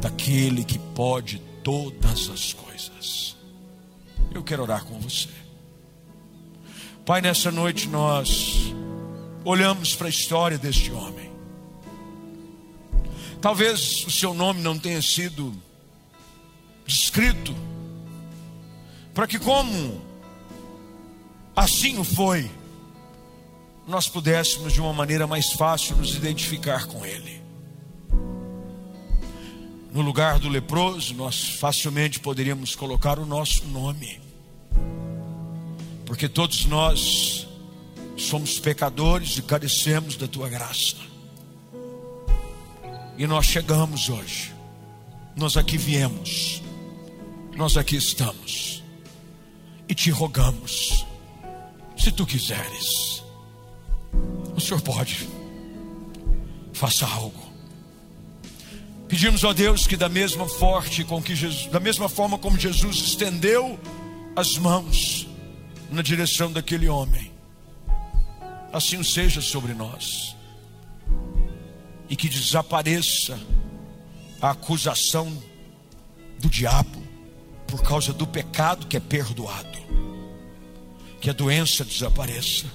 daquele 0.01 0.63
que 0.63 0.79
pode 0.79 1.39
todas 1.63 2.29
as 2.29 2.53
coisas. 2.53 3.35
Eu 4.33 4.43
quero 4.43 4.63
orar 4.63 4.83
com 4.85 4.99
você. 4.99 5.29
Pai, 7.05 7.21
nessa 7.21 7.51
noite 7.51 7.87
nós 7.87 8.73
olhamos 9.43 9.95
para 9.95 10.07
a 10.07 10.09
história 10.09 10.57
deste 10.57 10.91
homem. 10.91 11.31
Talvez 13.39 14.05
o 14.07 14.11
seu 14.11 14.33
nome 14.33 14.61
não 14.61 14.77
tenha 14.77 15.01
sido 15.01 15.53
descrito, 16.85 17.55
para 19.13 19.27
que, 19.27 19.37
como 19.37 20.01
assim 21.55 21.97
o 21.97 22.03
foi, 22.03 22.49
nós 23.88 24.07
pudéssemos 24.07 24.73
de 24.73 24.81
uma 24.81 24.93
maneira 24.93 25.27
mais 25.27 25.51
fácil 25.51 25.95
nos 25.95 26.15
identificar 26.15 26.88
com 26.88 27.05
Ele. 27.05 27.41
No 29.91 30.01
lugar 30.01 30.39
do 30.39 30.49
leproso, 30.49 31.13
nós 31.13 31.57
facilmente 31.57 32.19
poderíamos 32.19 32.75
colocar 32.75 33.17
o 33.19 33.25
nosso 33.25 33.65
nome, 33.67 34.19
porque 36.05 36.27
todos 36.27 36.65
nós 36.65 37.47
somos 38.17 38.59
pecadores 38.59 39.38
e 39.38 39.41
carecemos 39.41 40.17
da 40.17 40.27
tua 40.27 40.49
graça. 40.49 40.97
E 43.17 43.25
nós 43.25 43.45
chegamos 43.45 44.09
hoje. 44.09 44.53
Nós 45.36 45.55
aqui 45.55 45.77
viemos. 45.77 46.61
Nós 47.55 47.77
aqui 47.77 47.95
estamos. 47.95 48.83
E 49.88 49.95
te 49.95 50.09
rogamos, 50.09 51.05
se 51.97 52.11
tu 52.11 52.25
quiseres, 52.25 53.14
O 54.56 54.62
Senhor 54.62 54.82
pode. 54.82 55.28
Faça 56.74 57.06
algo. 57.06 57.43
Pedimos 59.08 59.45
a 59.45 59.53
Deus 59.53 59.86
que 59.86 59.95
da 59.95 60.10
mesma 60.10 60.47
forte 60.47 61.03
com 61.03 61.22
que 61.22 61.36
Jesus, 61.36 61.68
da 61.68 61.80
mesma 61.80 62.10
forma 62.10 62.38
como 62.38 62.60
Jesus 62.60 62.97
estendeu 62.97 63.80
as 64.36 64.58
mãos 64.58 65.28
na 65.91 66.01
direção 66.01 66.51
daquele 66.51 66.89
homem, 66.89 67.32
assim 68.74 69.01
seja 69.03 69.41
sobre 69.41 69.74
nós. 69.74 70.36
E 72.10 72.16
que 72.16 72.28
desapareça 72.28 73.39
a 74.41 74.51
acusação 74.51 75.32
do 76.39 76.49
diabo 76.49 77.01
por 77.68 77.82
causa 77.82 78.12
do 78.12 78.28
pecado 78.28 78.88
que 78.88 78.97
é 78.97 78.99
perdoado. 78.99 79.80
Que 81.22 81.30
a 81.30 81.34
doença 81.34 81.84
desapareça, 81.84 82.66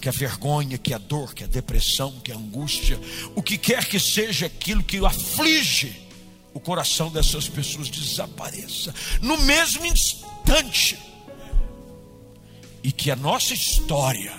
que 0.00 0.08
a 0.08 0.12
vergonha, 0.12 0.78
que 0.78 0.92
a 0.92 0.98
dor, 0.98 1.34
que 1.34 1.44
a 1.44 1.46
depressão, 1.46 2.20
que 2.20 2.30
a 2.30 2.36
angústia, 2.36 3.00
o 3.34 3.42
que 3.42 3.56
quer 3.56 3.84
que 3.86 3.98
seja 3.98 4.46
aquilo 4.46 4.82
que 4.82 5.04
aflige 5.04 6.06
o 6.52 6.60
coração 6.60 7.10
dessas 7.10 7.48
pessoas 7.48 7.90
desapareça 7.90 8.94
no 9.20 9.36
mesmo 9.38 9.84
instante. 9.84 10.98
E 12.82 12.92
que 12.92 13.10
a 13.10 13.16
nossa 13.16 13.52
história, 13.52 14.32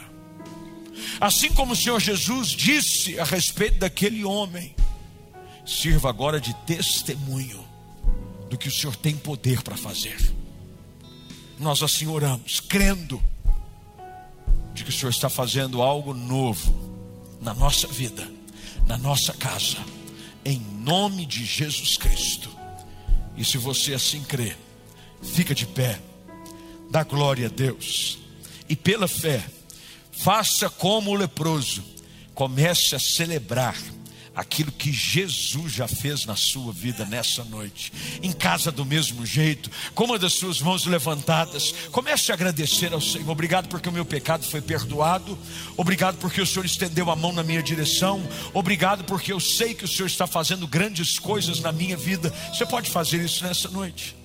assim 1.20 1.52
como 1.52 1.74
o 1.74 1.76
Senhor 1.76 2.00
Jesus 2.00 2.50
disse 2.50 3.20
a 3.20 3.24
respeito 3.24 3.80
daquele 3.80 4.24
homem, 4.24 4.74
sirva 5.66 6.10
agora 6.10 6.40
de 6.40 6.54
testemunho 6.66 7.64
do 8.50 8.58
que 8.58 8.70
o 8.70 8.72
Senhor 8.72 8.96
tem 8.96 9.16
poder 9.16 9.62
para 9.62 9.76
fazer. 9.76 10.18
Nós 11.60 11.84
assim 11.84 12.08
oramos, 12.08 12.60
crendo 12.60 13.22
de 14.78 14.84
que 14.84 14.92
o 14.92 14.94
Senhor 14.94 15.10
está 15.10 15.28
fazendo 15.28 15.82
algo 15.82 16.14
novo 16.14 16.72
na 17.42 17.52
nossa 17.52 17.88
vida, 17.88 18.30
na 18.86 18.96
nossa 18.96 19.34
casa, 19.34 19.78
em 20.46 20.60
nome 20.60 21.26
de 21.26 21.44
Jesus 21.44 21.98
Cristo. 21.98 22.48
E 23.36 23.44
se 23.44 23.58
você 23.58 23.96
assim 23.96 24.24
crê, 24.24 24.56
fica 25.20 25.56
de 25.56 25.66
pé, 25.66 26.00
dá 26.92 27.04
glória 27.04 27.48
a 27.48 27.50
Deus, 27.50 28.20
e 28.70 28.76
pela 28.76 29.08
fé, 29.08 29.44
faça 30.12 30.70
como 30.70 31.10
o 31.10 31.16
leproso, 31.16 31.84
comece 32.36 32.96
a 32.96 33.00
celebrar 33.00 33.76
aquilo 34.38 34.72
que 34.72 34.94
Jesus 34.94 35.74
já 35.74 35.88
fez 35.88 36.24
na 36.24 36.36
sua 36.36 36.72
vida 36.72 37.04
nessa 37.06 37.44
noite. 37.44 37.92
Em 38.22 38.32
casa 38.32 38.72
do 38.72 38.86
mesmo 38.86 39.26
jeito, 39.26 39.72
com 39.96 40.04
uma 40.04 40.20
das 40.20 40.34
suas 40.34 40.62
mãos 40.62 40.86
levantadas, 40.86 41.74
comece 41.92 42.32
a 42.32 42.36
agradecer 42.36 42.94
ao 42.94 43.02
Senhor. 43.02 43.28
Obrigado 43.32 43.68
porque 43.68 43.90
o 43.90 43.92
meu 43.92 44.06
pecado 44.06 44.46
foi 44.46 44.62
perdoado. 44.62 45.36
Obrigado 45.76 46.18
porque 46.20 46.40
o 46.40 46.46
Senhor 46.46 46.66
estendeu 46.66 47.10
a 47.10 47.16
mão 47.16 47.34
na 47.34 47.42
minha 47.42 47.64
direção. 47.64 48.22
Obrigado 48.54 49.04
porque 49.06 49.34
eu 49.34 49.40
sei 49.40 49.74
que 49.74 49.86
o 49.86 49.88
Senhor 49.88 50.06
está 50.06 50.28
fazendo 50.28 50.68
grandes 50.68 51.18
coisas 51.18 51.60
na 51.60 51.72
minha 51.72 51.98
vida. 51.98 52.32
Você 52.54 52.66
pode 52.66 52.92
fazer 52.92 53.18
isso 53.18 53.44
nessa 53.44 53.70
noite. 53.70 54.16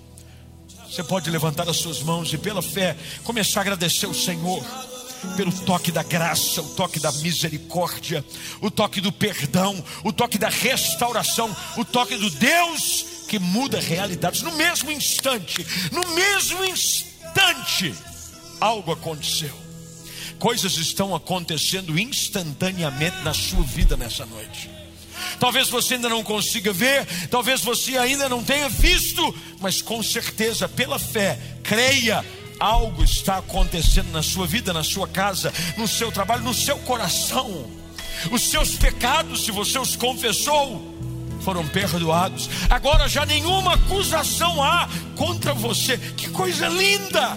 Você 0.90 1.02
pode 1.02 1.30
levantar 1.30 1.66
as 1.70 1.78
suas 1.78 2.02
mãos 2.02 2.30
e 2.34 2.36
pela 2.36 2.60
fé 2.60 2.98
começar 3.24 3.60
a 3.60 3.62
agradecer 3.62 4.04
ao 4.04 4.12
Senhor 4.12 4.62
pelo 5.36 5.52
toque 5.52 5.90
da 5.90 6.02
graça, 6.02 6.62
o 6.62 6.74
toque 6.74 7.00
da 7.00 7.12
misericórdia, 7.12 8.24
o 8.60 8.70
toque 8.70 9.00
do 9.00 9.12
perdão, 9.12 9.82
o 10.04 10.12
toque 10.12 10.38
da 10.38 10.48
restauração, 10.48 11.54
o 11.76 11.84
toque 11.84 12.16
do 12.16 12.30
Deus 12.30 13.04
que 13.28 13.38
muda 13.38 13.80
realidades. 13.80 14.42
No 14.42 14.52
mesmo 14.52 14.90
instante, 14.90 15.66
no 15.90 16.06
mesmo 16.14 16.64
instante, 16.64 17.94
algo 18.60 18.92
aconteceu. 18.92 19.54
Coisas 20.38 20.76
estão 20.76 21.14
acontecendo 21.14 21.98
instantaneamente 21.98 23.22
na 23.22 23.32
sua 23.32 23.62
vida 23.62 23.96
nessa 23.96 24.26
noite. 24.26 24.68
Talvez 25.38 25.68
você 25.68 25.94
ainda 25.94 26.08
não 26.08 26.22
consiga 26.22 26.72
ver, 26.72 27.06
talvez 27.28 27.60
você 27.60 27.96
ainda 27.96 28.28
não 28.28 28.42
tenha 28.42 28.68
visto, 28.68 29.34
mas 29.60 29.80
com 29.80 30.02
certeza, 30.02 30.68
pela 30.68 30.98
fé, 30.98 31.38
creia 31.62 32.24
algo 32.62 33.02
está 33.02 33.38
acontecendo 33.38 34.12
na 34.12 34.22
sua 34.22 34.46
vida, 34.46 34.72
na 34.72 34.84
sua 34.84 35.08
casa, 35.08 35.52
no 35.76 35.88
seu 35.88 36.12
trabalho, 36.12 36.44
no 36.44 36.54
seu 36.54 36.78
coração. 36.78 37.68
Os 38.30 38.50
seus 38.50 38.76
pecados, 38.76 39.44
se 39.44 39.50
você 39.50 39.80
os 39.80 39.96
confessou, 39.96 40.80
foram 41.40 41.66
perdoados. 41.66 42.48
Agora 42.70 43.08
já 43.08 43.26
nenhuma 43.26 43.74
acusação 43.74 44.62
há 44.62 44.88
contra 45.16 45.52
você. 45.52 45.98
Que 45.98 46.28
coisa 46.28 46.68
linda! 46.68 47.36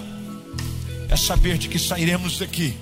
É 1.10 1.18
saber 1.18 1.58
de 1.58 1.70
que 1.70 1.80
sairemos 1.80 2.38
daqui 2.38 2.78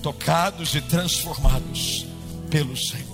tocados 0.00 0.76
e 0.76 0.80
transformados 0.80 2.06
pelo 2.48 2.76
Senhor. 2.76 3.09